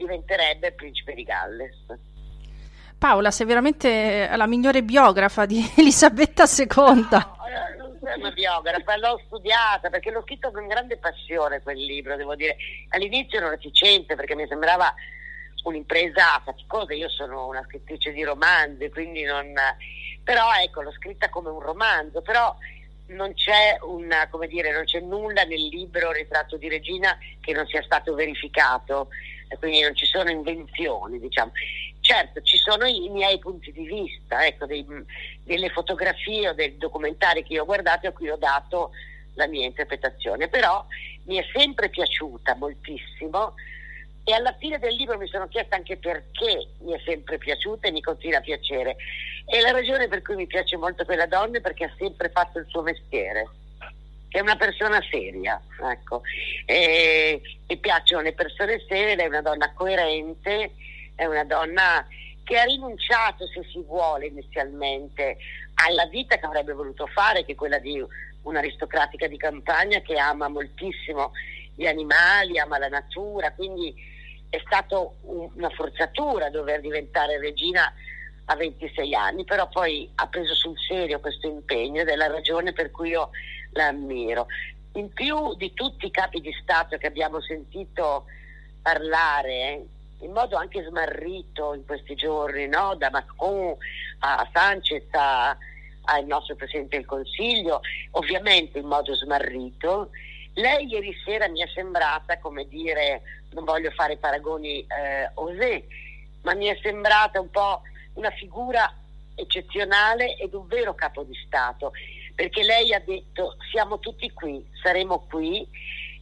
diventerebbe 0.03 0.73
principe 0.73 1.15
di 1.15 1.23
Galles. 1.25 1.77
Paola, 2.99 3.31
sei 3.31 3.47
veramente 3.47 4.31
la 4.37 4.47
migliore 4.47 4.83
biografa 4.83 5.45
di 5.45 5.59
Elisabetta 5.77 6.45
II. 6.45 6.67
No, 6.77 7.37
non 7.79 7.99
sei 8.01 8.21
una 8.21 8.31
biografa, 8.31 8.97
l'ho 8.97 9.21
studiata 9.27 9.91
perché 9.91 10.11
l'ho 10.11 10.23
scritto 10.23 10.51
con 10.53 10.67
grande 10.69 10.99
passione 10.99 11.63
quel 11.63 11.79
libro, 11.79 12.17
devo 12.17 12.37
dire. 12.37 12.57
All'inizio 12.91 13.39
ero 13.39 13.51
reticente 13.51 14.15
perché 14.15 14.37
mi 14.37 14.47
sembrava 14.47 14.95
un'impresa 15.65 16.41
faticosa, 16.45 16.95
io 16.95 17.09
sono 17.09 17.47
una 17.47 17.63
scrittrice 17.65 18.13
di 18.13 18.23
romanzi, 18.25 18.89
quindi 18.91 19.23
non... 19.23 19.53
però 20.23 20.53
ecco, 20.63 20.83
l'ho 20.83 20.93
scritta 20.93 21.29
come 21.29 21.51
un 21.51 21.61
romanzo, 21.61 22.21
però 22.21 22.55
non 23.07 23.35
c'è, 23.35 23.79
una, 23.83 24.29
dire, 24.49 24.73
non 24.73 24.85
c'è 24.85 25.01
nulla 25.01 25.43
nel 25.43 25.67
libro 25.67 26.13
Ritratto 26.13 26.57
di 26.57 26.69
Regina 26.69 27.17
che 27.41 27.53
non 27.53 27.67
sia 27.67 27.83
stato 27.83 28.15
verificato, 28.15 29.09
quindi 29.59 29.81
non 29.81 29.95
ci 29.95 30.07
sono 30.07 30.31
invenzioni, 30.31 31.19
diciamo. 31.19 31.53
Certo, 32.01 32.43
ci 32.43 32.57
sono 32.57 32.85
i 32.85 33.09
miei 33.11 33.39
punti 33.39 33.71
di 33.73 33.85
vista, 33.85 34.45
ecco, 34.45 34.67
dei, 34.67 34.85
delle 35.45 35.69
fotografie 35.71 36.49
o 36.49 36.53
dei 36.53 36.77
documentari 36.77 37.45
che 37.45 37.55
io 37.55 37.63
ho 37.63 37.67
guardato 37.67 38.07
e 38.07 38.09
a 38.09 38.13
cui 38.13 38.29
ho 38.29 38.37
dato 38.37 38.91
la 39.35 39.47
mia 39.47 39.65
interpretazione, 39.65 40.49
però 40.49 40.85
mi 41.25 41.37
è 41.37 41.47
sempre 41.53 41.89
piaciuta 41.89 42.55
moltissimo 42.57 43.55
e 44.25 44.33
alla 44.35 44.55
fine 44.59 44.79
del 44.79 44.95
libro 44.95 45.19
mi 45.19 45.27
sono 45.27 45.49
chiesta 45.49 45.75
anche 45.75 45.97
perché 45.97 46.69
mi 46.81 46.93
è 46.93 47.01
sempre 47.05 47.39
piaciuta 47.39 47.89
e 47.89 47.93
mi 47.93 48.01
continua 48.01 48.39
a 48.39 48.43
piacere. 48.43 48.97
E 49.47 49.61
la 49.61 49.73
ragione 49.73 50.07
per 50.07 50.23
cui 50.23 50.37
mi 50.37 50.47
piace 50.47 50.77
molto 50.77 51.05
quella 51.05 51.27
donna 51.27 51.59
è 51.59 51.61
perché 51.61 51.85
ha 51.85 51.95
sempre 51.99 52.29
fatto 52.29 52.59
il 52.59 52.67
suo 52.69 52.83
mestiere. 52.83 53.49
È 54.33 54.41
una 54.41 54.57
persona 54.57 55.01
seria, 55.11 55.61
ecco. 55.91 56.23
E, 56.65 57.41
mi 57.69 57.77
piacciono 57.77 58.23
le 58.23 58.33
persone 58.33 58.83
serie, 58.89 59.15
è 59.15 59.27
una 59.27 59.43
donna 59.43 59.73
coerente 59.75 60.73
è 61.15 61.27
una 61.27 61.45
donna 61.45 62.07
che 62.45 62.59
ha 62.59 62.65
rinunciato, 62.65 63.47
se 63.47 63.63
si 63.71 63.81
vuole, 63.87 64.27
inizialmente 64.27 65.37
alla 65.75 66.07
vita 66.07 66.37
che 66.37 66.47
avrebbe 66.47 66.73
voluto 66.73 67.07
fare, 67.07 67.45
che 67.45 67.53
è 67.53 67.55
quella 67.55 67.79
di 67.79 68.05
un'aristocratica 68.43 69.29
di 69.29 69.37
campagna 69.37 70.01
che 70.01 70.19
ama 70.19 70.49
moltissimo 70.49 71.33
gli 71.75 71.87
animali, 71.87 72.59
ama 72.59 72.79
la 72.79 72.89
natura, 72.89 73.53
quindi 73.53 73.95
è 74.51 74.61
stata 74.67 74.99
una 75.23 75.71
forzatura 75.71 76.51
dover 76.51 76.81
diventare 76.81 77.39
regina 77.39 77.91
a 78.47 78.57
26 78.57 79.15
anni, 79.15 79.45
però 79.45 79.69
poi 79.69 80.11
ha 80.17 80.27
preso 80.27 80.55
sul 80.55 80.77
serio 80.77 81.21
questo 81.21 81.47
impegno 81.47 82.01
ed 82.01 82.09
è 82.09 82.17
la 82.17 82.27
ragione 82.27 82.73
per 82.73 82.91
cui 82.91 83.11
io 83.11 83.31
la 83.73 83.89
ammiro. 83.89 84.47
In 84.95 85.13
più 85.13 85.55
di 85.57 85.73
tutti 85.73 86.07
i 86.07 86.11
capi 86.11 86.41
di 86.41 86.53
Stato 86.63 86.97
che 86.99 87.07
abbiamo 87.07 87.41
sentito 87.41 88.27
parlare, 88.83 89.85
in 90.21 90.33
modo 90.33 90.57
anche 90.57 90.85
smarrito 90.85 91.75
in 91.75 91.85
questi 91.85 92.15
giorni, 92.15 92.67
no? 92.67 92.95
da 92.97 93.11
Macron 93.11 93.75
a 94.21 94.49
Sanchez 94.53 95.05
al 95.13 96.25
nostro 96.27 96.55
Presidente 96.57 96.97
del 96.97 97.07
Consiglio, 97.07 97.81
ovviamente 98.13 98.79
in 98.79 98.87
modo 98.87 99.15
smarrito. 99.15 100.11
Lei 100.55 100.87
ieri 100.87 101.17
sera 101.25 101.49
mi 101.49 101.61
è 101.63 101.67
sembrata, 101.69 102.39
come 102.39 102.69
dire, 102.69 103.23
non 103.51 103.65
voglio 103.65 103.91
fare 103.91 104.17
paragoni 104.17 104.81
eh, 104.81 105.31
osè, 105.35 105.83
ma 106.43 106.55
mi 106.55 106.67
è 106.67 106.79
sembrata 106.83 107.41
un 107.41 107.51
po' 107.51 107.83
una 108.15 108.31
figura 108.31 108.93
eccezionale 109.35 110.37
ed 110.37 110.53
un 110.55 110.67
vero 110.67 110.95
capo 110.95 111.23
di 111.23 111.35
Stato, 111.47 111.93
perché 112.35 112.63
lei 112.63 112.93
ha 112.95 113.01
detto 113.01 113.57
siamo 113.71 113.99
tutti 113.99 114.31
qui, 114.33 114.65
saremo 114.83 115.27
qui 115.29 115.67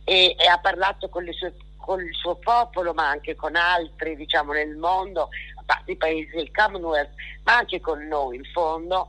e, 0.05 0.35
e 0.39 0.47
ha 0.47 0.59
parlato 0.59 1.09
con 1.09 1.25
le 1.25 1.33
sue 1.33 1.55
con 1.81 2.01
il 2.01 2.15
suo 2.15 2.37
popolo, 2.37 2.93
ma 2.93 3.09
anche 3.09 3.35
con 3.35 3.57
altri, 3.57 4.15
diciamo, 4.15 4.53
nel 4.53 4.77
mondo, 4.77 5.31
a 5.57 5.63
parte 5.65 5.93
i 5.93 5.97
paesi 5.97 6.37
del 6.37 6.51
Commonwealth, 6.53 7.11
ma 7.43 7.57
anche 7.57 7.81
con 7.81 8.07
noi 8.07 8.37
in 8.37 8.45
fondo, 8.45 9.07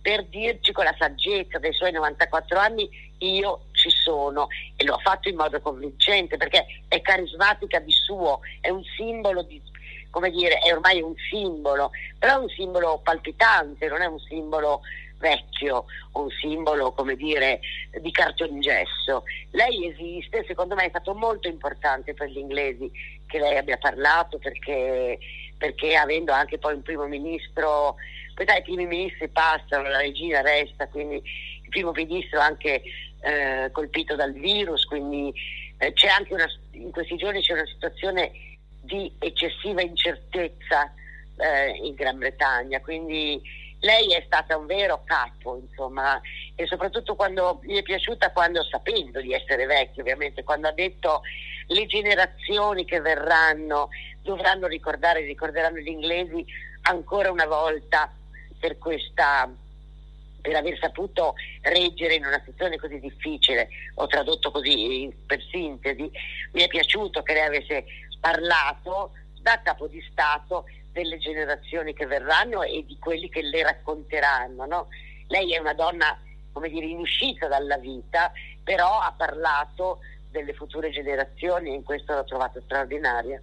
per 0.00 0.24
dirci 0.26 0.70
con 0.70 0.84
la 0.84 0.94
saggezza 0.98 1.58
dei 1.58 1.72
suoi 1.72 1.92
94 1.92 2.58
anni 2.58 2.88
io 3.18 3.66
ci 3.72 3.90
sono 3.90 4.48
e 4.76 4.84
lo 4.84 4.94
ha 4.94 4.98
fatto 4.98 5.28
in 5.28 5.36
modo 5.36 5.60
convincente 5.60 6.36
perché 6.36 6.64
è 6.88 7.00
carismatica 7.00 7.80
di 7.80 7.92
suo, 7.92 8.40
è 8.60 8.70
un 8.70 8.82
simbolo 8.96 9.42
di, 9.42 9.60
come 10.10 10.30
dire, 10.30 10.58
è 10.58 10.72
ormai 10.72 11.02
un 11.02 11.14
simbolo, 11.28 11.90
però 12.18 12.34
è 12.34 12.42
un 12.42 12.48
simbolo 12.48 13.00
palpitante, 13.02 13.88
non 13.88 14.00
è 14.00 14.06
un 14.06 14.20
simbolo 14.20 14.82
vecchio, 15.20 15.84
un 16.12 16.28
simbolo, 16.40 16.92
come 16.92 17.14
dire, 17.14 17.60
di 18.00 18.10
cartongesso. 18.10 19.22
Lei 19.50 19.86
esiste, 19.86 20.44
secondo 20.46 20.74
me 20.74 20.86
è 20.86 20.88
stato 20.88 21.14
molto 21.14 21.46
importante 21.46 22.14
per 22.14 22.28
gli 22.28 22.38
inglesi 22.38 22.90
che 23.26 23.38
lei 23.38 23.56
abbia 23.56 23.76
parlato 23.76 24.38
perché, 24.38 25.18
perché 25.56 25.94
avendo 25.94 26.32
anche 26.32 26.58
poi 26.58 26.74
un 26.74 26.82
primo 26.82 27.06
ministro, 27.06 27.94
poi 28.34 28.44
dai, 28.46 28.58
i 28.58 28.62
primi 28.62 28.86
ministri 28.86 29.28
passano, 29.28 29.88
la 29.88 29.98
regina 29.98 30.40
resta, 30.40 30.88
quindi 30.88 31.16
il 31.16 31.68
primo 31.68 31.92
ministro 31.92 32.40
anche 32.40 32.82
eh, 33.20 33.68
colpito 33.70 34.16
dal 34.16 34.32
virus, 34.32 34.84
quindi 34.86 35.32
eh, 35.78 35.92
c'è 35.92 36.08
anche 36.08 36.34
una, 36.34 36.46
in 36.72 36.90
questi 36.90 37.16
giorni 37.16 37.42
c'è 37.42 37.52
una 37.52 37.66
situazione 37.66 38.32
di 38.82 39.12
eccessiva 39.18 39.82
incertezza 39.82 40.92
eh, 41.36 41.78
in 41.82 41.94
Gran 41.94 42.18
Bretagna, 42.18 42.80
quindi 42.80 43.40
lei 43.80 44.12
è 44.14 44.22
stata 44.26 44.56
un 44.56 44.66
vero 44.66 45.02
capo, 45.04 45.56
insomma, 45.56 46.20
e 46.54 46.66
soprattutto 46.66 47.14
quando 47.14 47.60
mi 47.62 47.76
è 47.76 47.82
piaciuta 47.82 48.30
quando, 48.30 48.62
sapendo 48.64 49.20
di 49.20 49.32
essere 49.32 49.66
vecchia 49.66 50.02
ovviamente, 50.02 50.44
quando 50.44 50.68
ha 50.68 50.72
detto 50.72 51.22
le 51.68 51.86
generazioni 51.86 52.84
che 52.84 53.00
verranno 53.00 53.88
dovranno 54.22 54.66
ricordare, 54.66 55.22
ricorderanno 55.22 55.78
gli 55.78 55.88
inglesi 55.88 56.44
ancora 56.82 57.30
una 57.30 57.46
volta 57.46 58.12
per 58.58 58.78
questa 58.78 59.50
per 60.40 60.56
aver 60.56 60.78
saputo 60.78 61.34
reggere 61.60 62.14
in 62.14 62.24
una 62.24 62.38
situazione 62.38 62.78
così 62.78 62.98
difficile, 62.98 63.68
ho 63.96 64.06
tradotto 64.06 64.50
così 64.50 65.14
per 65.26 65.38
sintesi, 65.50 66.10
mi 66.52 66.62
è 66.62 66.66
piaciuto 66.66 67.22
che 67.22 67.34
lei 67.34 67.44
avesse 67.44 67.84
parlato 68.18 69.12
da 69.40 69.60
capo 69.62 69.86
di 69.86 70.02
Stato 70.10 70.64
delle 70.92 71.18
generazioni 71.18 71.94
che 71.94 72.06
verranno 72.06 72.62
e 72.62 72.84
di 72.86 72.98
quelli 72.98 73.28
che 73.28 73.42
le 73.42 73.62
racconteranno. 73.62 74.66
No? 74.66 74.88
Lei 75.28 75.54
è 75.54 75.58
una 75.58 75.74
donna, 75.74 76.18
come 76.52 76.68
dire, 76.68 76.86
in 76.86 76.98
uscita 76.98 77.46
dalla 77.46 77.78
vita, 77.78 78.32
però 78.62 78.98
ha 79.00 79.12
parlato 79.16 80.00
delle 80.30 80.52
future 80.52 80.90
generazioni 80.90 81.70
e 81.70 81.74
in 81.74 81.82
questo 81.82 82.14
l'ho 82.14 82.24
trovato 82.24 82.60
straordinaria. 82.60 83.40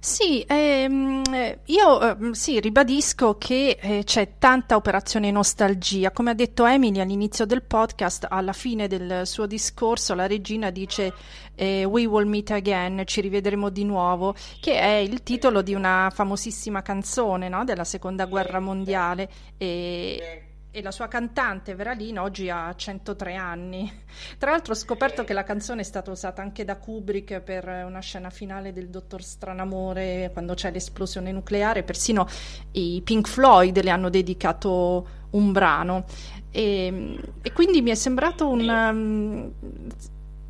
Sì, 0.00 0.44
ehm, 0.46 1.22
io 1.64 2.30
eh, 2.30 2.34
sì, 2.34 2.60
ribadisco 2.60 3.36
che 3.36 3.78
eh, 3.80 4.02
c'è 4.04 4.34
tanta 4.38 4.76
operazione 4.76 5.30
nostalgia. 5.30 6.12
Come 6.12 6.30
ha 6.30 6.34
detto 6.34 6.64
Emily 6.64 7.00
all'inizio 7.00 7.44
del 7.46 7.62
podcast, 7.62 8.26
alla 8.28 8.52
fine 8.52 8.86
del 8.86 9.26
suo 9.26 9.46
discorso, 9.46 10.14
la 10.14 10.26
regina 10.26 10.70
dice 10.70 11.12
eh, 11.56 11.84
We 11.84 12.06
will 12.06 12.28
meet 12.28 12.50
again, 12.52 13.02
ci 13.06 13.20
rivedremo 13.20 13.70
di 13.70 13.84
nuovo, 13.84 14.34
che 14.60 14.78
è 14.78 14.94
il 14.96 15.22
titolo 15.24 15.62
di 15.62 15.74
una 15.74 16.10
famosissima 16.14 16.80
canzone 16.82 17.48
no? 17.48 17.64
della 17.64 17.84
seconda 17.84 18.26
guerra 18.26 18.60
mondiale. 18.60 19.28
E 19.58 20.47
e 20.78 20.82
la 20.82 20.90
sua 20.92 21.08
cantante 21.08 21.74
Veralina 21.74 22.22
oggi 22.22 22.48
ha 22.48 22.72
103 22.74 23.34
anni. 23.34 24.04
Tra 24.38 24.52
l'altro 24.52 24.72
ho 24.72 24.76
scoperto 24.76 25.24
che 25.24 25.32
la 25.32 25.42
canzone 25.42 25.80
è 25.80 25.84
stata 25.84 26.10
usata 26.10 26.40
anche 26.40 26.64
da 26.64 26.76
Kubrick 26.76 27.40
per 27.40 27.66
una 27.86 28.00
scena 28.00 28.30
finale 28.30 28.72
del 28.72 28.88
Dottor 28.88 29.22
Stranamore 29.22 30.30
quando 30.32 30.54
c'è 30.54 30.70
l'esplosione 30.70 31.32
nucleare, 31.32 31.82
persino 31.82 32.26
i 32.72 33.02
Pink 33.04 33.28
Floyd 33.28 33.80
le 33.82 33.90
hanno 33.90 34.08
dedicato 34.08 35.06
un 35.30 35.52
brano. 35.52 36.04
E, 36.50 37.18
e 37.42 37.52
quindi 37.52 37.82
mi 37.82 37.90
è 37.90 37.94
sembrato 37.94 38.48
un, 38.48 38.68
um, 38.68 39.52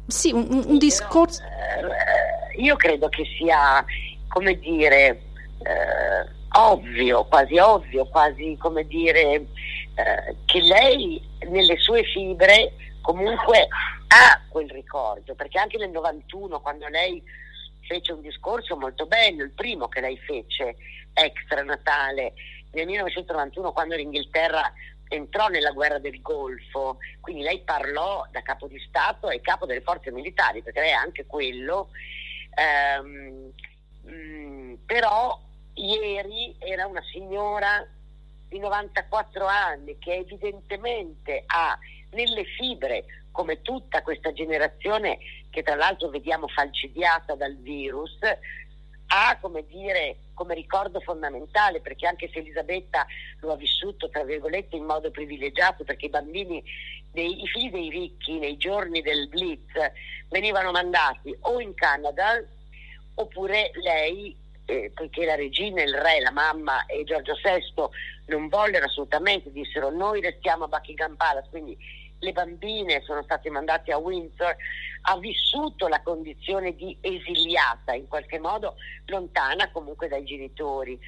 sì, 0.07 0.33
un, 0.33 0.65
un 0.67 0.79
discorso... 0.79 1.43
Eh, 1.43 2.61
io 2.61 2.77
credo 2.77 3.09
che 3.09 3.25
sia, 3.39 3.85
come 4.27 4.59
dire, 4.59 5.23
eh, 5.63 6.37
ovvio, 6.59 7.25
quasi 7.25 7.57
ovvio, 7.59 8.07
quasi 8.07 8.57
come 8.59 8.85
dire 8.87 9.47
eh, 9.99 10.37
che 10.45 10.61
lei 10.61 11.21
nelle 11.49 11.77
sue 11.79 12.05
fibre 12.05 12.73
comunque 13.01 13.67
ha 14.07 14.41
quel 14.49 14.71
ricordo, 14.71 15.35
perché 15.35 15.59
anche 15.59 15.77
nel 15.77 15.91
91 15.91 16.61
quando 16.61 16.87
lei 16.87 17.21
fece 17.81 18.13
un 18.13 18.21
discorso 18.21 18.77
molto 18.77 19.07
bello, 19.07 19.43
il 19.43 19.51
primo 19.51 19.89
che 19.89 20.01
lei 20.01 20.17
fece 20.19 20.77
extra 21.15 21.63
Natale 21.63 22.35
nel 22.71 22.87
1991 22.87 23.73
quando 23.73 23.97
l'Inghilterra 23.97 24.73
entrò 25.09 25.49
nella 25.49 25.73
guerra 25.73 25.99
del 25.99 26.21
Golfo, 26.21 26.99
quindi 27.21 27.43
lei 27.43 27.63
parlò 27.63 28.25
da 28.31 28.43
capo 28.43 28.69
di 28.69 28.79
Stato 28.79 29.31
e 29.31 29.41
capo 29.41 29.67
delle 29.67 29.81
forze 29.81 30.13
militari, 30.13 30.63
perché 30.63 30.81
lei 30.81 30.91
è 30.91 30.93
anche 30.93 31.27
quello, 31.27 31.89
ehm, 32.55 33.53
mh, 34.03 34.13
mm, 34.13 34.75
però 34.87 35.41
ieri 35.75 36.55
era 36.59 36.87
una 36.87 37.03
signora 37.11 37.85
di 38.49 38.59
94 38.59 39.47
anni 39.47 39.99
che 39.99 40.15
evidentemente 40.15 41.45
ha 41.47 41.79
nelle 42.11 42.45
fibre, 42.45 43.05
come 43.31 43.61
tutta 43.63 44.03
questa 44.03 44.33
generazione 44.33 45.19
che 45.51 45.63
tra 45.63 45.75
l'altro 45.75 46.09
vediamo 46.09 46.49
falcidiata 46.49 47.35
dal 47.35 47.57
virus, 47.57 48.19
ha 49.09 49.39
come 49.41 49.65
dire 49.67 50.17
come 50.35 50.55
ricordo 50.55 51.01
fondamentale 51.01 51.81
perché 51.81 52.07
anche 52.07 52.29
se 52.31 52.39
Elisabetta 52.39 53.07
lo 53.41 53.53
ha 53.53 53.57
vissuto 53.57 54.09
tra 54.09 54.23
virgolette 54.23 54.77
in 54.77 54.85
modo 54.85 55.11
privilegiato 55.11 55.83
perché 55.83 56.07
i 56.07 56.11
bambini 56.11 56.63
dei, 57.11 57.43
i 57.43 57.47
figli 57.49 57.71
dei 57.71 57.91
ricchi 57.91 58.39
nei 58.39 58.57
giorni 58.57 59.01
del 59.01 59.29
blitz 59.29 59.73
venivano 60.29 60.71
mandati 60.71 61.35
o 61.41 61.59
in 61.61 61.75
Canada 61.75 62.41
oppure 63.15 63.71
lei 63.83 64.37
eh, 64.67 64.93
poiché 64.95 65.25
la 65.25 65.35
regina, 65.35 65.83
il 65.83 65.95
re, 65.95 66.21
la 66.21 66.31
mamma 66.31 66.85
e 66.87 67.03
Giorgio 67.05 67.35
VI 67.43 67.89
non 68.29 68.49
vollero 68.49 68.87
assolutamente, 68.87 69.51
dissero 69.53 69.91
noi 69.91 70.21
restiamo 70.21 70.65
a 70.65 70.69
Buckingham 70.69 71.17
Palace, 71.17 71.49
quindi 71.51 71.77
le 72.21 72.33
bambine 72.33 73.03
sono 73.03 73.23
state 73.23 73.51
mandate 73.51 73.93
a 73.93 73.99
Windsor, 73.99 74.57
ha 75.03 75.19
vissuto 75.19 75.89
la 75.89 76.03
condizione 76.03 76.75
di 76.75 76.97
esiliata, 77.01 77.95
in 77.95 78.09
qualche 78.09 78.39
modo 78.39 78.77
lontana 79.07 79.71
comunque 79.71 80.09
dai 80.09 80.25
genitori. 80.25 80.99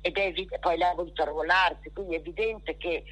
Ed 0.00 0.16
è 0.16 0.26
evidente, 0.26 0.58
poi 0.58 0.76
lei 0.76 0.88
ha 0.88 0.94
voluto 0.94 1.22
arruolarsi, 1.22 1.90
quindi 1.92 2.14
è 2.14 2.18
evidente 2.18 2.76
che 2.76 3.04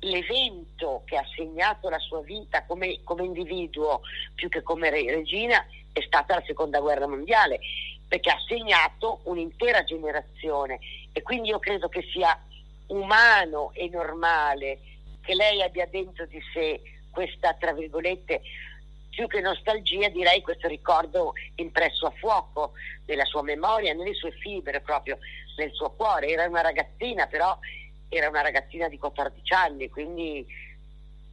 l'evento 0.00 1.02
che 1.06 1.16
ha 1.16 1.24
segnato 1.34 1.88
la 1.88 1.98
sua 1.98 2.20
vita 2.20 2.64
come, 2.64 3.00
come 3.02 3.24
individuo 3.24 4.02
più 4.34 4.48
che 4.48 4.62
come 4.62 4.90
regina 4.90 5.64
è 5.92 6.02
stata 6.02 6.34
la 6.34 6.42
seconda 6.44 6.80
guerra 6.80 7.06
mondiale 7.06 7.60
perché 8.06 8.30
ha 8.30 8.38
segnato 8.46 9.20
un'intera 9.24 9.82
generazione. 9.84 10.78
E 11.12 11.22
quindi 11.22 11.48
io 11.48 11.58
credo 11.58 11.88
che 11.88 12.06
sia 12.12 12.38
umano 12.88 13.70
e 13.72 13.88
normale 13.88 14.80
che 15.20 15.34
lei 15.34 15.62
abbia 15.62 15.86
dentro 15.86 16.26
di 16.26 16.40
sé 16.52 16.80
questa, 17.10 17.54
tra 17.54 17.72
virgolette, 17.72 18.42
più 19.10 19.26
che 19.26 19.40
nostalgia, 19.40 20.08
direi 20.08 20.42
questo 20.42 20.68
ricordo 20.68 21.32
impresso 21.56 22.06
a 22.06 22.10
fuoco 22.10 22.72
nella 23.06 23.24
sua 23.24 23.42
memoria, 23.42 23.94
nelle 23.94 24.12
sue 24.12 24.30
fibre, 24.32 24.80
proprio 24.80 25.18
nel 25.56 25.72
suo 25.72 25.90
cuore. 25.92 26.28
Era 26.28 26.46
una 26.46 26.60
ragazzina, 26.60 27.26
però 27.26 27.58
era 28.10 28.28
una 28.28 28.42
ragazzina 28.42 28.88
di 28.88 28.98
14 28.98 29.52
anni, 29.54 29.88
quindi 29.88 30.46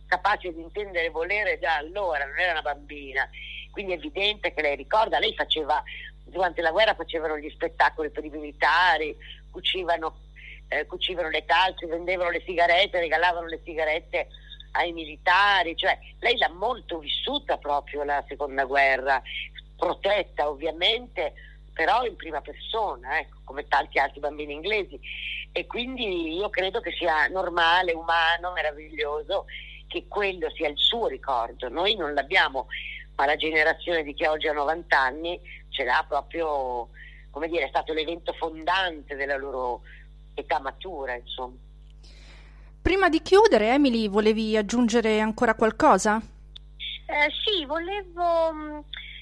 capace 0.07 0.53
di 0.53 0.61
intendere 0.61 1.07
e 1.07 1.09
volere 1.09 1.59
già 1.59 1.75
allora, 1.75 2.25
non 2.25 2.39
era 2.39 2.51
una 2.51 2.61
bambina. 2.61 3.29
Quindi 3.69 3.91
è 3.91 3.95
evidente 3.95 4.53
che 4.53 4.61
lei 4.61 4.75
ricorda, 4.75 5.19
lei 5.19 5.33
faceva, 5.33 5.83
durante 6.23 6.61
la 6.61 6.71
guerra 6.71 6.95
facevano 6.95 7.37
gli 7.37 7.49
spettacoli 7.49 8.09
per 8.11 8.23
i 8.23 8.29
militari, 8.29 9.15
cucivano, 9.51 10.15
eh, 10.67 10.85
cucivano 10.85 11.29
le 11.29 11.45
calze, 11.45 11.85
vendevano 11.85 12.29
le 12.29 12.43
sigarette, 12.45 12.99
regalavano 12.99 13.47
le 13.47 13.61
sigarette 13.63 14.27
ai 14.71 14.91
militari, 14.91 15.75
cioè 15.75 15.97
lei 16.19 16.37
l'ha 16.37 16.49
molto 16.49 16.99
vissuta 16.99 17.57
proprio 17.57 18.03
la 18.03 18.23
seconda 18.27 18.65
guerra, 18.65 19.21
protetta 19.75 20.49
ovviamente, 20.49 21.33
però 21.73 22.05
in 22.05 22.15
prima 22.15 22.41
persona, 22.41 23.19
ecco, 23.19 23.39
come 23.43 23.67
tanti 23.67 23.99
altri 23.99 24.19
bambini 24.19 24.53
inglesi. 24.53 24.99
E 25.51 25.67
quindi 25.67 26.35
io 26.35 26.49
credo 26.49 26.79
che 26.79 26.91
sia 26.91 27.27
normale, 27.27 27.93
umano, 27.93 28.51
meraviglioso 28.53 29.45
che 29.87 30.05
quello 30.07 30.49
sia 30.51 30.69
il 30.69 30.77
suo 30.77 31.07
ricordo. 31.07 31.69
Noi 31.69 31.95
non 31.95 32.13
l'abbiamo, 32.13 32.67
ma 33.15 33.25
la 33.25 33.35
generazione 33.35 34.03
di 34.03 34.13
chi 34.15 34.25
oggi 34.25 34.47
ha 34.47 34.53
90 34.53 34.99
anni 34.99 35.39
ce 35.69 35.83
l'ha 35.83 36.03
proprio, 36.07 36.89
come 37.29 37.47
dire, 37.47 37.65
è 37.65 37.69
stato 37.69 37.93
l'evento 37.93 38.33
fondante 38.33 39.15
della 39.15 39.37
loro 39.37 39.81
età 40.33 40.59
matura, 40.59 41.15
insomma. 41.15 41.55
Prima 42.81 43.07
di 43.07 43.21
chiudere, 43.21 43.69
Emily, 43.69 44.09
volevi 44.09 44.57
aggiungere 44.57 45.19
ancora 45.19 45.55
qualcosa? 45.55 46.17
Eh, 46.17 47.31
sì, 47.43 47.65
volevo, 47.65 48.51
mm, 48.53 48.79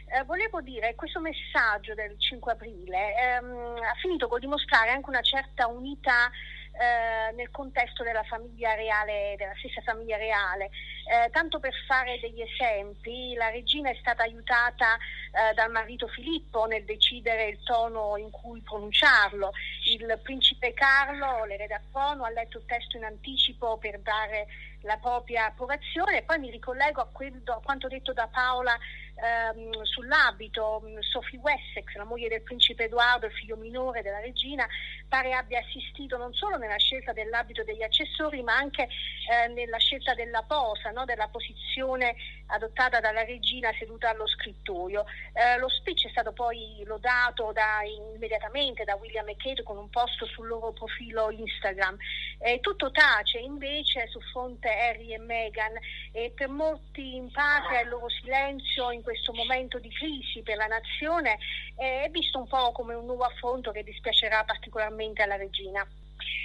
eh, 0.08 0.24
volevo, 0.26 0.62
dire 0.62 0.95
questo 0.95 1.19
messaggio 1.19 1.93
del 1.93 2.15
5 2.17 2.52
aprile 2.54 3.13
ehm, 3.15 3.76
ha 3.78 3.93
finito 4.02 4.28
col 4.28 4.39
dimostrare 4.39 4.89
anche 4.89 5.10
una 5.10 5.21
certa 5.21 5.67
unità 5.67 6.32
eh, 6.71 7.34
nel 7.36 7.51
contesto 7.51 8.03
della 8.03 8.23
famiglia 8.23 8.73
reale, 8.75 9.36
della 9.38 9.55
stessa 9.57 9.81
famiglia 9.81 10.17
reale. 10.17 10.69
Eh, 11.05 11.29
tanto 11.31 11.60
per 11.60 11.73
fare 11.86 12.19
degli 12.19 12.41
esempi, 12.41 13.34
la 13.36 13.49
regina 13.49 13.89
è 13.89 13.97
stata 13.99 14.23
aiutata 14.23 14.95
eh, 14.95 15.53
dal 15.53 15.71
marito 15.71 16.07
Filippo 16.07 16.65
nel 16.65 16.86
decidere 16.86 17.47
il 17.47 17.63
tono 17.63 18.17
in 18.17 18.29
cui 18.31 18.62
pronunciarlo. 18.62 19.51
Il 19.86 20.19
principe 20.23 20.73
Carlo, 20.73 21.45
l'erede 21.45 21.73
a 21.73 21.81
trono, 21.91 22.23
ha 22.23 22.29
letto 22.29 22.57
il 22.57 22.65
testo 22.65 22.97
in 22.97 23.03
anticipo 23.03 23.77
per 23.77 23.99
dare 23.99 24.47
la 24.82 24.98
propria 24.98 25.46
approvazione 25.46 26.17
e 26.17 26.24
poi 26.24 26.39
mi 26.39 26.50
ricollego 26.50 27.02
a, 27.02 27.08
quello, 27.12 27.54
a 27.54 27.62
quanto 27.62 27.88
detto 27.88 28.13
da 28.13 28.28
Paola 28.28 28.76
ehm, 29.15 29.84
sull'abito. 29.84 30.82
Sophie 31.00 31.39
Wessex, 31.39 31.96
la 31.96 32.04
moglie 32.04 32.30
del 32.30 32.41
principe 32.41 32.86
Edoardo, 32.86 33.26
il 33.26 33.34
figlio 33.34 33.56
minore 33.58 34.02
della 34.02 34.20
regina, 34.20 34.67
pare 35.08 35.34
abbia 35.34 35.60
assistito 35.60 36.17
non 36.17 36.34
solo 36.34 36.58
nella 36.58 36.78
scelta 36.78 37.12
dell'abito 37.13 37.63
degli 37.63 37.84
accessori 37.84 38.41
ma 38.41 38.56
anche 38.56 38.84
eh, 38.84 39.48
nella 39.50 39.78
scelta 39.78 40.13
della 40.13 40.44
posa, 40.44 40.91
no? 40.91 41.06
della 41.06 41.28
posizione 41.28 42.15
adottata 42.48 43.00
dalla 43.00 43.24
regina 43.24 43.72
seduta 43.78 44.10
allo 44.10 44.28
scrittoio. 44.28 45.06
Eh, 45.34 45.58
lo 45.58 45.70
speech 45.70 46.08
è 46.08 46.10
stato 46.10 46.32
poi 46.34 46.84
lodato 46.86 47.52
da, 47.52 47.80
immediatamente 47.84 48.84
da 48.84 48.96
William 48.96 49.28
e 49.30 49.36
Kate 49.38 49.63
con 49.63 49.78
un 49.78 49.89
post 49.89 50.24
sul 50.26 50.48
loro 50.48 50.72
profilo 50.72 51.30
Instagram. 51.30 51.98
Eh, 52.39 52.60
tutto 52.60 52.91
tace 52.91 53.39
invece 53.39 54.08
su 54.08 54.20
fronte 54.32 54.70
Harry 54.71 55.13
e 55.13 55.17
Meghan 55.17 55.73
e 56.12 56.31
per 56.36 56.49
molti 56.49 57.15
in 57.15 57.31
patria 57.31 57.81
il 57.81 57.89
loro 57.89 58.10
silenzio 58.10 58.91
in 58.91 59.01
questo 59.01 59.34
momento 59.34 59.79
di 59.79 59.89
crisi 59.89 60.41
per 60.41 60.57
la 60.57 60.67
nazione 60.67 61.38
è 61.75 62.10
visto 62.12 62.39
un 62.39 62.47
po' 62.47 62.71
come 62.71 62.93
un 62.93 63.05
nuovo 63.05 63.23
affronto 63.23 63.71
che 63.71 63.84
dispiacerà 63.84 64.43
particolarmente 64.43 65.21
alla 65.21 65.36
regina. 65.36 65.88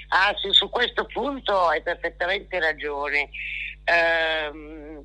Ah, 0.09 0.35
sì, 0.41 0.53
su 0.53 0.71
questo 0.71 1.05
punto 1.07 1.67
hai 1.67 1.83
perfettamente 1.83 2.59
ragione. 2.61 3.31
Ehm, 3.85 5.05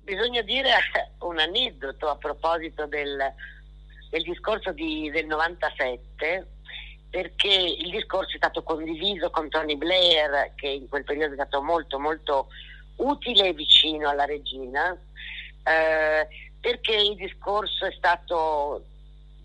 bisogna 0.00 0.42
dire 0.42 0.70
un 1.20 1.38
aneddoto 1.38 2.08
a 2.08 2.16
proposito 2.16 2.86
del, 2.86 3.32
del 4.10 4.22
discorso 4.22 4.72
di, 4.72 5.10
del 5.10 5.26
97 5.26 6.46
perché 7.14 7.76
il 7.78 7.90
discorso 7.90 8.32
è 8.32 8.38
stato 8.38 8.64
condiviso 8.64 9.30
con 9.30 9.48
Tony 9.48 9.76
Blair 9.76 10.50
che 10.56 10.66
in 10.66 10.88
quel 10.88 11.04
periodo 11.04 11.30
è 11.30 11.36
stato 11.36 11.62
molto 11.62 12.00
molto 12.00 12.48
utile 12.96 13.46
e 13.46 13.52
vicino 13.52 14.08
alla 14.08 14.24
regina 14.24 14.90
eh, 15.62 16.26
perché 16.60 16.96
il 16.96 17.14
discorso 17.14 17.86
è 17.86 17.92
stato 17.92 18.84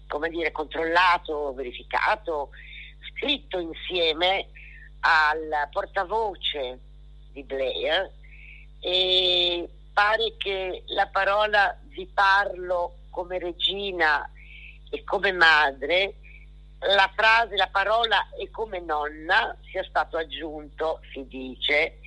come 0.07 0.29
dire 0.29 0.51
controllato, 0.51 1.53
verificato, 1.53 2.49
scritto 3.11 3.59
insieme 3.59 4.47
al 5.01 5.69
portavoce 5.71 6.79
di 7.31 7.43
Blair 7.43 8.09
e 8.79 9.69
pare 9.93 10.33
che 10.39 10.81
la 10.87 11.05
parola 11.05 11.77
vi 11.89 12.07
parlo 12.07 12.95
come 13.11 13.37
regina 13.37 14.27
e 14.89 15.03
come 15.03 15.31
madre, 15.33 16.15
la 16.79 17.11
frase, 17.15 17.55
la 17.55 17.69
parola 17.71 18.29
e 18.37 18.49
come 18.49 18.79
nonna 18.79 19.55
sia 19.69 19.83
stato 19.83 20.17
aggiunto, 20.17 21.01
si 21.11 21.27
dice, 21.27 21.99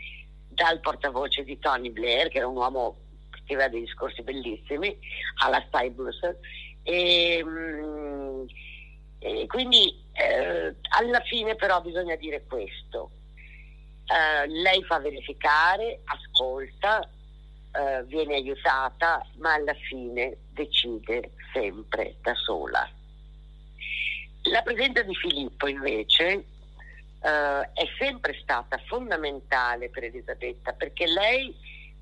dal 0.48 0.80
portavoce 0.80 1.44
di 1.44 1.58
Tony 1.58 1.90
Blair, 1.90 2.28
che 2.28 2.38
era 2.38 2.48
un 2.48 2.56
uomo 2.56 2.96
che 3.30 3.40
scriveva 3.44 3.68
dei 3.68 3.80
discorsi 3.80 4.22
bellissimi, 4.22 4.96
alla 5.42 5.62
Stybus. 5.66 6.20
E, 6.82 7.42
mm, 7.44 8.44
e 9.18 9.46
quindi 9.46 10.04
eh, 10.12 10.74
alla 10.90 11.20
fine 11.20 11.54
però 11.54 11.80
bisogna 11.80 12.16
dire 12.16 12.44
questo. 12.44 13.10
Uh, 14.12 14.46
lei 14.46 14.82
fa 14.84 14.98
verificare, 14.98 16.00
ascolta, 16.04 17.08
eh, 17.74 18.04
viene 18.04 18.34
aiutata, 18.34 19.24
ma 19.36 19.54
alla 19.54 19.74
fine 19.74 20.36
decide 20.50 21.30
sempre 21.52 22.16
da 22.20 22.34
sola. 22.34 22.86
La 24.46 24.62
presenza 24.62 25.02
di 25.02 25.14
Filippo 25.14 25.68
invece 25.68 26.26
eh, 26.26 27.70
è 27.72 27.86
sempre 27.98 28.36
stata 28.42 28.76
fondamentale 28.86 29.88
per 29.88 30.04
Elisabetta 30.04 30.72
perché 30.72 31.06
lei 31.06 31.54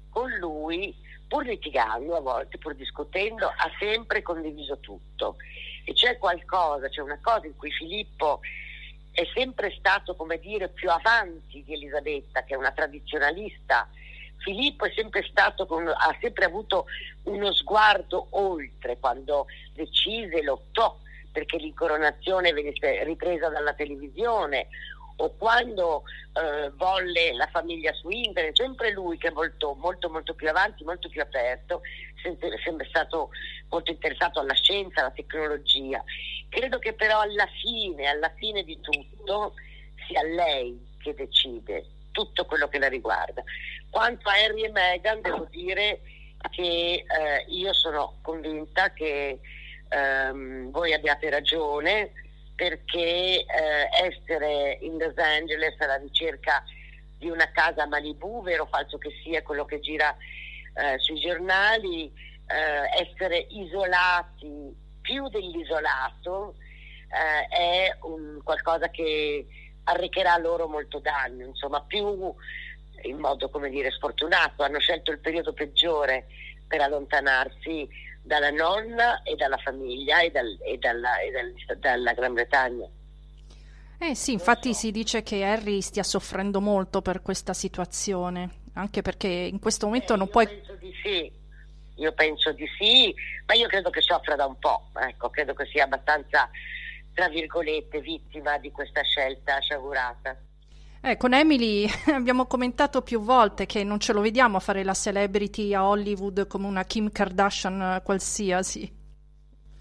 con 0.09 0.31
lui 0.38 0.94
pur 1.29 1.44
litigando 1.44 2.16
a 2.16 2.20
volte, 2.20 2.59
pur 2.59 2.74
discutendo, 2.74 3.46
ha 3.46 3.70
sempre 3.79 4.20
condiviso 4.20 4.79
tutto. 4.79 5.37
E 5.85 5.92
c'è 5.92 6.18
qualcosa, 6.18 6.88
c'è 6.88 7.00
una 7.00 7.20
cosa 7.22 7.46
in 7.46 7.57
cui 7.57 7.70
Filippo 7.70 8.40
è 9.12 9.22
sempre 9.33 9.72
stato, 9.79 10.16
come 10.16 10.40
dire, 10.40 10.68
più 10.68 10.90
avanti 10.90 11.62
di 11.62 11.74
Elisabetta, 11.74 12.42
che 12.42 12.55
è 12.55 12.57
una 12.57 12.72
tradizionalista. 12.72 13.88
Filippo 14.38 14.87
è 14.87 14.92
sempre 14.92 15.22
stato, 15.31 15.62
ha 15.64 16.16
sempre 16.20 16.46
avuto 16.46 16.87
uno 17.24 17.53
sguardo 17.53 18.26
oltre 18.31 18.98
quando 18.98 19.46
decise, 19.72 20.42
lottò 20.42 20.98
perché 21.33 21.57
l'incoronazione 21.57 22.53
venisse 22.53 23.05
ripresa 23.05 23.49
dalla 23.49 23.75
televisione 23.75 24.69
o 25.21 25.35
quando 25.37 26.05
eh, 26.33 26.71
volle 26.77 27.35
la 27.35 27.47
famiglia 27.53 27.93
su 27.93 28.09
internet, 28.09 28.57
sempre 28.57 28.90
lui 28.90 29.19
che 29.19 29.29
è 29.29 29.33
molto, 29.33 29.75
molto, 29.75 30.09
molto 30.09 30.35
più 30.35 30.49
avanti, 30.49 30.83
molto 30.83 31.09
più 31.09 31.21
aperto, 31.21 31.83
sempre, 32.23 32.59
sempre 32.64 32.87
stato 32.88 33.31
molto 33.69 33.90
interessato 33.90 34.40
alla 34.40 34.55
scienza, 34.55 35.01
alla 35.01 35.11
tecnologia. 35.11 36.03
Credo 36.49 36.79
che 36.79 36.95
però 36.95 37.21
alla 37.21 37.47
fine, 37.62 38.07
alla 38.07 38.33
fine 38.37 38.64
di 38.64 38.81
tutto, 38.81 39.55
sia 40.07 40.23
lei 40.23 40.88
che 40.99 41.14
decide 41.14 41.85
tutto 42.12 42.47
quello 42.47 42.69
che 42.69 42.79
la 42.79 42.88
riguarda. 42.88 43.43
Quanto 43.90 44.29
a 44.29 44.33
Harry 44.33 44.64
e 44.64 44.71
Meghan, 44.71 45.21
devo 45.21 45.47
dire 45.51 46.01
che 46.51 47.05
eh, 47.07 47.45
io 47.49 47.73
sono 47.75 48.19
convinta 48.23 48.93
che 48.93 49.38
ehm, 49.90 50.70
voi 50.70 50.94
abbiate 50.94 51.29
ragione 51.29 52.12
perché 52.55 53.44
eh, 53.44 53.88
essere 54.05 54.79
in 54.81 54.98
Los 54.98 55.16
Angeles 55.16 55.74
alla 55.79 55.96
ricerca 55.96 56.62
di 57.16 57.29
una 57.29 57.50
casa 57.53 57.83
a 57.83 57.87
Malibu, 57.87 58.42
vero 58.42 58.64
o 58.64 58.66
falso 58.66 58.98
che 58.98 59.11
sia 59.22 59.42
quello 59.42 59.64
che 59.64 59.81
gira 59.81 60.16
eh, 60.74 60.98
sui 60.98 61.20
giornali, 61.20 62.12
eh, 62.46 63.03
essere 63.03 63.46
isolati 63.50 64.74
più 65.00 65.29
dell'isolato 65.29 66.55
eh, 67.09 67.48
è 67.48 67.96
un, 68.03 68.40
qualcosa 68.42 68.88
che 68.90 69.46
arrecherà 69.85 70.37
loro 70.38 70.68
molto 70.68 70.98
danno, 70.98 71.44
insomma 71.44 71.83
più 71.83 72.35
in 73.03 73.16
modo 73.18 73.48
come 73.48 73.70
dire 73.70 73.90
sfortunato, 73.90 74.62
hanno 74.62 74.79
scelto 74.79 75.11
il 75.11 75.18
periodo 75.18 75.53
peggiore 75.53 76.26
per 76.66 76.81
allontanarsi 76.81 77.88
dalla 78.22 78.50
nonna 78.50 79.22
e 79.22 79.35
dalla 79.37 79.56
famiglia 79.59 80.20
e, 80.20 80.30
dal, 80.30 80.59
e, 80.62 80.78
dalla, 80.78 81.18
e 81.20 81.30
dal, 81.30 81.78
dalla 81.78 82.12
Gran 82.12 82.35
Bretagna. 82.35 82.87
Eh 83.98 84.14
sì, 84.14 84.33
infatti 84.33 84.72
si 84.72 84.90
dice 84.90 85.22
che 85.22 85.44
Harry 85.44 85.83
stia 85.83 86.02
soffrendo 86.02 86.61
molto 86.61 87.02
per 87.02 87.20
questa 87.20 87.52
situazione, 87.52 88.48
anche 88.74 89.02
perché 89.02 89.28
in 89.28 89.59
questo 89.59 89.87
momento 89.87 90.14
eh, 90.14 90.16
non 90.16 90.28
puoi... 90.28 90.46
Penso 90.46 90.74
di 90.76 90.92
sì, 91.02 91.30
io 91.96 92.12
penso 92.12 92.52
di 92.52 92.66
sì, 92.78 93.14
ma 93.46 93.54
io 93.54 93.68
credo 93.68 93.90
che 93.90 94.00
soffra 94.00 94.37
da 94.37 94.46
un 94.46 94.59
po', 94.59 94.88
ecco, 94.94 95.28
credo 95.28 95.52
che 95.52 95.66
sia 95.66 95.85
abbastanza, 95.85 96.48
tra 97.12 97.28
virgolette, 97.28 98.00
vittima 98.00 98.56
di 98.56 98.70
questa 98.70 99.02
scelta 99.02 99.61
sciagurata. 99.61 100.35
Eh, 101.03 101.17
con 101.17 101.33
Emily 101.33 101.89
abbiamo 102.13 102.47
commentato 102.47 103.01
più 103.01 103.21
volte 103.21 103.65
che 103.65 103.85
non 103.85 103.99
ce 104.01 104.13
lo 104.13 104.21
vediamo 104.21 104.59
a 104.59 104.61
fare 104.61 104.85
la 104.85 104.93
celebrity 104.93 105.73
a 105.73 105.87
Hollywood 105.87 106.47
come 106.47 106.67
una 106.67 106.85
Kim 106.85 107.11
Kardashian 107.11 108.03
qualsiasi. 108.05 108.99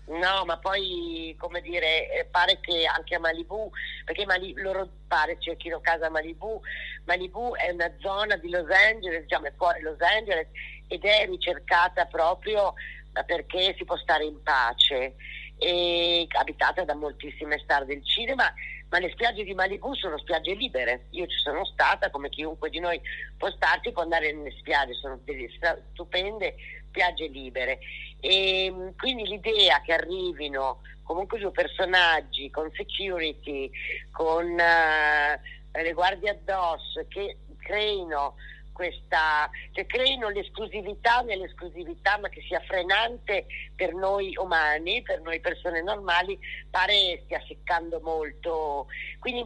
No, 0.06 0.46
ma 0.46 0.58
poi, 0.58 1.36
come 1.38 1.62
dire, 1.62 2.10
eh, 2.10 2.26
pare 2.32 2.60
che 2.62 2.86
anche 2.86 3.16
a 3.16 3.20
Malibu, 3.20 3.70
perché 4.06 4.26
Mali, 4.26 4.54
loro 4.56 4.90
pare 5.08 5.38
cerchino 5.40 5.82
casa 5.82 6.08
a 6.08 6.10
Malibu, 6.10 6.62
Malibu 7.04 7.54
è 7.54 7.70
una 7.70 7.92
zona 8.00 8.36
di 8.38 8.50
Los 8.50 8.70
Angeles, 8.70 9.22
diciamo 9.22 9.48
è 9.48 9.54
fuori 9.56 9.82
Los 9.82 10.00
Angeles, 10.00 10.48
ed 10.88 11.04
è 11.04 11.26
ricercata 11.28 12.06
proprio 12.06 12.74
perché 13.26 13.76
si 13.78 13.84
può 13.84 13.98
stare 13.98 14.24
in 14.24 14.42
pace, 14.42 15.16
e 15.58 16.26
abitata 16.30 16.86
da 16.86 16.96
moltissime 16.96 17.60
star 17.60 17.86
del 17.86 18.04
cinema 18.04 18.52
ma 18.90 19.00
le 19.00 19.10
spiagge 19.12 19.44
di 19.44 19.54
Malibu 19.54 19.94
sono 19.94 20.18
spiagge 20.18 20.54
libere. 20.54 21.06
Io 21.12 21.28
ci 21.28 21.38
sono 21.38 21.64
stata, 21.66 22.10
come 22.10 22.30
chiunque 22.30 22.70
di 22.70 22.80
noi 22.80 23.00
può 23.38 23.50
starci, 23.52 23.92
può 23.92 24.02
andare 24.02 24.32
nelle 24.34 24.56
spiagge, 24.58 24.94
sono 24.94 25.20
delle 25.24 25.50
stupende 25.94 26.56
spiagge 26.88 27.28
libere. 27.28 27.80
E 28.20 28.94
quindi 28.98 29.26
l'idea 29.26 29.82
che 29.82 29.94
arrivino 29.94 30.82
comunque 31.04 31.40
due 31.40 31.52
personaggi 31.52 32.50
con 32.50 32.70
security, 32.74 33.70
con 34.12 34.46
uh, 34.46 35.78
le 35.80 35.94
guardie 35.94 36.32
addosso, 36.32 37.06
che 37.08 37.38
creino 37.60 38.36
questa, 38.80 39.50
che 39.74 39.86
creino 39.86 40.30
l'esclusività 40.30 41.20
nell'esclusività, 41.20 42.18
ma 42.18 42.30
che 42.30 42.42
sia 42.48 42.62
frenante 42.62 43.46
per 43.76 43.94
noi 43.94 44.34
umani, 44.38 45.02
per 45.02 45.20
noi 45.20 45.42
persone 45.42 45.84
normali, 45.84 46.40
pare 46.70 47.20
stia 47.26 47.44
seccando 47.46 48.00
molto. 48.00 48.88
Quindi 49.20 49.46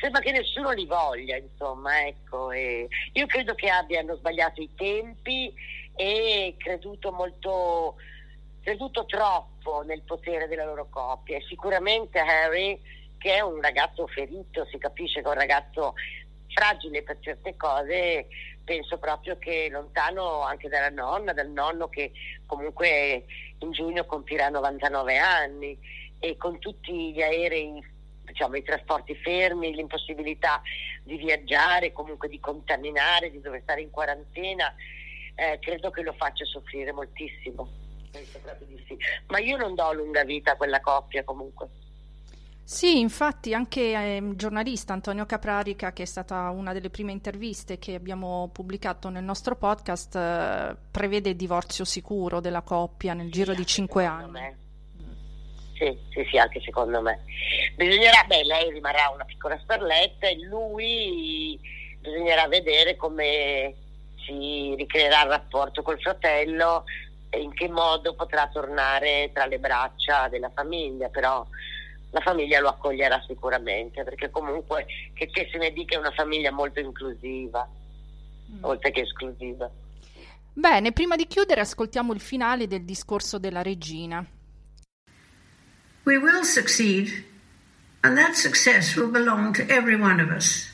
sembra 0.00 0.20
che 0.20 0.32
nessuno 0.32 0.72
li 0.72 0.84
voglia, 0.84 1.36
insomma, 1.36 2.04
ecco. 2.04 2.50
E 2.50 2.88
io 3.12 3.26
credo 3.26 3.54
che 3.54 3.70
abbiano 3.70 4.16
sbagliato 4.16 4.60
i 4.60 4.74
tempi 4.74 5.54
e 5.94 6.56
creduto 6.58 7.12
molto 7.12 7.94
creduto 8.62 9.06
troppo 9.06 9.82
nel 9.82 10.02
potere 10.02 10.48
della 10.48 10.64
loro 10.64 10.86
coppia 10.88 11.36
e 11.36 11.44
sicuramente 11.48 12.18
Harry 12.20 12.80
che 13.18 13.34
è 13.34 13.40
un 13.40 13.60
ragazzo 13.60 14.06
ferito, 14.06 14.64
si 14.66 14.78
capisce 14.78 15.20
che 15.20 15.26
è 15.26 15.30
un 15.30 15.38
ragazzo 15.38 15.94
fragile 16.52 17.02
per 17.02 17.18
certe 17.20 17.56
cose, 17.56 18.28
penso 18.64 18.98
proprio 18.98 19.38
che 19.38 19.68
lontano 19.70 20.42
anche 20.42 20.68
dalla 20.68 20.90
nonna, 20.90 21.32
dal 21.32 21.50
nonno 21.50 21.88
che 21.88 22.12
comunque 22.46 23.24
in 23.58 23.72
giugno 23.72 24.04
compirà 24.04 24.48
99 24.48 25.18
anni 25.18 25.78
e 26.18 26.36
con 26.36 26.58
tutti 26.58 27.12
gli 27.12 27.20
aerei, 27.20 27.84
diciamo 28.24 28.56
i 28.56 28.62
trasporti 28.62 29.14
fermi, 29.16 29.74
l'impossibilità 29.74 30.62
di 31.02 31.16
viaggiare, 31.16 31.92
comunque 31.92 32.28
di 32.28 32.38
contaminare, 32.38 33.30
di 33.30 33.40
dover 33.40 33.62
stare 33.62 33.80
in 33.80 33.90
quarantena, 33.90 34.72
eh, 35.34 35.58
credo 35.60 35.90
che 35.90 36.02
lo 36.02 36.12
faccia 36.12 36.44
soffrire 36.44 36.92
moltissimo. 36.92 37.68
Penso 38.10 38.38
proprio 38.40 38.66
di 38.66 38.84
sì. 38.86 38.96
Ma 39.28 39.38
io 39.38 39.56
non 39.56 39.74
do 39.74 39.92
lunga 39.92 40.22
vita 40.22 40.52
a 40.52 40.56
quella 40.56 40.80
coppia 40.80 41.24
comunque. 41.24 41.68
Sì, 42.64 43.00
infatti 43.00 43.54
anche 43.54 43.80
eh, 43.80 44.22
giornalista 44.34 44.92
Antonio 44.92 45.26
Caprarica, 45.26 45.92
che 45.92 46.04
è 46.04 46.06
stata 46.06 46.48
una 46.50 46.72
delle 46.72 46.90
prime 46.90 47.12
interviste 47.12 47.78
che 47.78 47.94
abbiamo 47.94 48.48
pubblicato 48.52 49.08
nel 49.08 49.24
nostro 49.24 49.56
podcast, 49.56 50.14
eh, 50.14 50.76
prevede 50.90 51.30
il 51.30 51.36
divorzio 51.36 51.84
sicuro 51.84 52.40
della 52.40 52.62
coppia 52.62 53.14
nel 53.14 53.30
giro 53.30 53.52
di 53.52 53.66
cinque 53.66 54.04
anni. 54.04 54.30
Me. 54.30 54.56
Sì, 55.74 55.98
sì, 56.10 56.24
sì, 56.30 56.38
anche 56.38 56.60
secondo 56.60 57.02
me. 57.02 57.24
Bisognerà, 57.76 58.24
beh, 58.26 58.44
lei 58.44 58.70
rimarrà 58.70 59.10
una 59.12 59.24
piccola 59.24 59.58
sperletta 59.58 60.28
e 60.28 60.38
lui 60.44 61.58
bisognerà 61.98 62.46
vedere 62.46 62.96
come 62.96 63.74
si 64.24 64.74
ricreerà 64.76 65.22
il 65.24 65.30
rapporto 65.30 65.82
col 65.82 66.00
fratello 66.00 66.84
e 67.28 67.40
in 67.40 67.52
che 67.52 67.68
modo 67.68 68.14
potrà 68.14 68.48
tornare 68.48 69.30
tra 69.32 69.46
le 69.46 69.58
braccia 69.58 70.28
della 70.28 70.50
famiglia, 70.54 71.08
però 71.08 71.44
la 72.12 72.20
famiglia 72.20 72.60
lo 72.60 72.68
accoglierà 72.68 73.22
sicuramente, 73.26 74.04
perché 74.04 74.30
comunque 74.30 74.86
che, 75.14 75.28
che 75.30 75.48
se 75.50 75.58
ne 75.58 75.72
dica 75.72 75.96
è 75.96 75.98
una 75.98 76.12
famiglia 76.12 76.52
molto 76.52 76.78
inclusiva, 76.78 77.66
mm. 78.50 78.64
oltre 78.64 78.90
che 78.90 79.00
esclusiva. 79.00 79.70
Bene, 80.52 80.92
prima 80.92 81.16
di 81.16 81.26
chiudere 81.26 81.62
ascoltiamo 81.62 82.12
il 82.12 82.20
finale 82.20 82.66
del 82.66 82.84
discorso 82.84 83.38
della 83.38 83.62
regina. 83.62 84.24
We 86.04 86.18
will 86.18 86.42
succeed, 86.42 87.08
and 88.02 88.16
that 88.18 88.34
success 88.34 88.94
will 88.94 89.10
belong 89.10 89.54
to 89.54 89.62
every 89.72 89.98
one 89.98 90.20
of 90.22 90.30
us. 90.30 90.70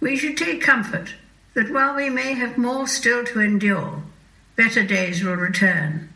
We 0.00 0.16
should 0.16 0.36
take 0.36 0.60
comfort 0.60 1.14
that 1.54 1.70
while 1.70 1.94
we 1.94 2.10
may 2.10 2.34
have 2.34 2.58
more 2.58 2.86
still 2.86 3.24
to 3.24 3.40
endure, 3.40 4.02
better 4.54 4.84
days 4.84 5.22
will 5.22 5.36
return. 5.36 6.12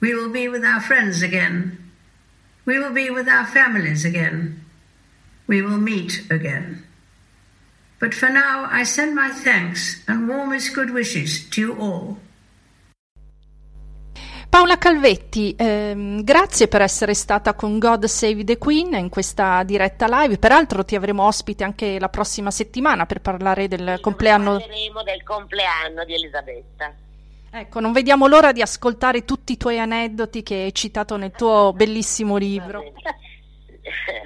We 0.00 0.14
will 0.14 0.30
be 0.30 0.48
with 0.48 0.64
our 0.64 0.80
friends 0.80 1.22
again 1.22 1.83
We 2.64 2.78
will 2.78 2.92
be 2.92 3.10
with 3.10 3.28
our 3.28 3.46
families 3.46 4.04
again. 4.04 4.64
We 5.46 5.60
will 5.60 5.78
meet 5.78 6.24
again. 6.30 6.84
But 7.98 8.14
for 8.14 8.30
now, 8.30 8.66
I 8.70 8.84
send 8.84 9.14
my 9.14 9.30
thanks 9.30 10.02
and 10.06 10.28
warmest 10.28 10.74
good 10.74 10.90
wishes 10.90 11.48
to 11.50 11.60
you 11.60 11.76
all. 11.78 12.18
Paola 14.48 14.78
Calvetti, 14.78 15.54
ehm, 15.58 16.22
grazie 16.22 16.68
per 16.68 16.80
essere 16.80 17.12
stata 17.14 17.54
con 17.54 17.78
God 17.78 18.04
Save 18.04 18.44
the 18.44 18.56
Queen 18.56 18.94
in 18.94 19.08
questa 19.08 19.64
diretta 19.64 20.06
live. 20.08 20.38
Peraltro 20.38 20.84
ti 20.84 20.94
avremo 20.94 21.24
ospite 21.24 21.64
anche 21.64 21.98
la 21.98 22.08
prossima 22.08 22.52
settimana 22.52 23.04
per 23.04 23.20
parlare 23.20 23.66
del 23.66 23.94
sì, 23.96 24.00
compleanno. 24.00 24.58
Parleremo 24.58 25.02
del 25.02 25.22
compleanno 25.24 26.04
di 26.04 26.14
Elisabetta. 26.14 26.94
Ecco, 27.56 27.78
non 27.78 27.92
vediamo 27.92 28.26
l'ora 28.26 28.50
di 28.50 28.62
ascoltare 28.62 29.24
tutti 29.24 29.52
i 29.52 29.56
tuoi 29.56 29.78
aneddoti 29.78 30.42
che 30.42 30.54
hai 30.56 30.74
citato 30.74 31.16
nel 31.16 31.30
tuo 31.30 31.70
bellissimo 31.76 32.36
libro. 32.36 32.80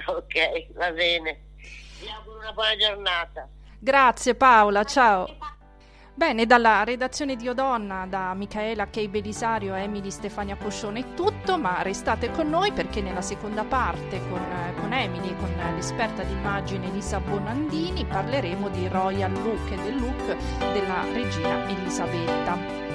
ok, 0.07 0.73
va 0.73 0.91
bene. 0.91 1.41
Vi 2.01 2.09
auguro 2.09 2.39
una 2.39 2.53
buona 2.53 2.75
giornata. 2.75 3.47
Grazie 3.77 4.33
Paola, 4.33 4.83
ciao. 4.83 5.27
Bene, 6.15 6.47
dalla 6.47 6.83
redazione 6.83 7.35
di 7.35 7.47
Odonna, 7.47 8.07
da 8.09 8.33
Michaela 8.33 8.87
Kei 8.87 9.07
Belisario 9.07 9.75
e 9.75 9.83
Emily 9.83 10.09
Stefania 10.09 10.55
Poscione 10.55 10.99
è 11.01 11.13
tutto, 11.13 11.59
ma 11.59 11.83
restate 11.83 12.31
con 12.31 12.49
noi 12.49 12.71
perché 12.71 12.99
nella 12.99 13.21
seconda 13.21 13.63
parte 13.63 14.19
con, 14.27 14.43
con 14.81 14.91
Emily 14.91 15.29
e 15.29 15.35
con 15.35 15.53
l'esperta 15.75 16.23
d'immagine 16.23 16.87
Elisa 16.87 17.19
Bonandini 17.19 18.05
parleremo 18.05 18.69
di 18.69 18.87
Royal 18.87 19.31
Look 19.31 19.71
e 19.71 19.75
del 19.75 19.97
look 19.97 20.35
della 20.73 21.03
regina 21.13 21.69
Elisabetta. 21.69 22.88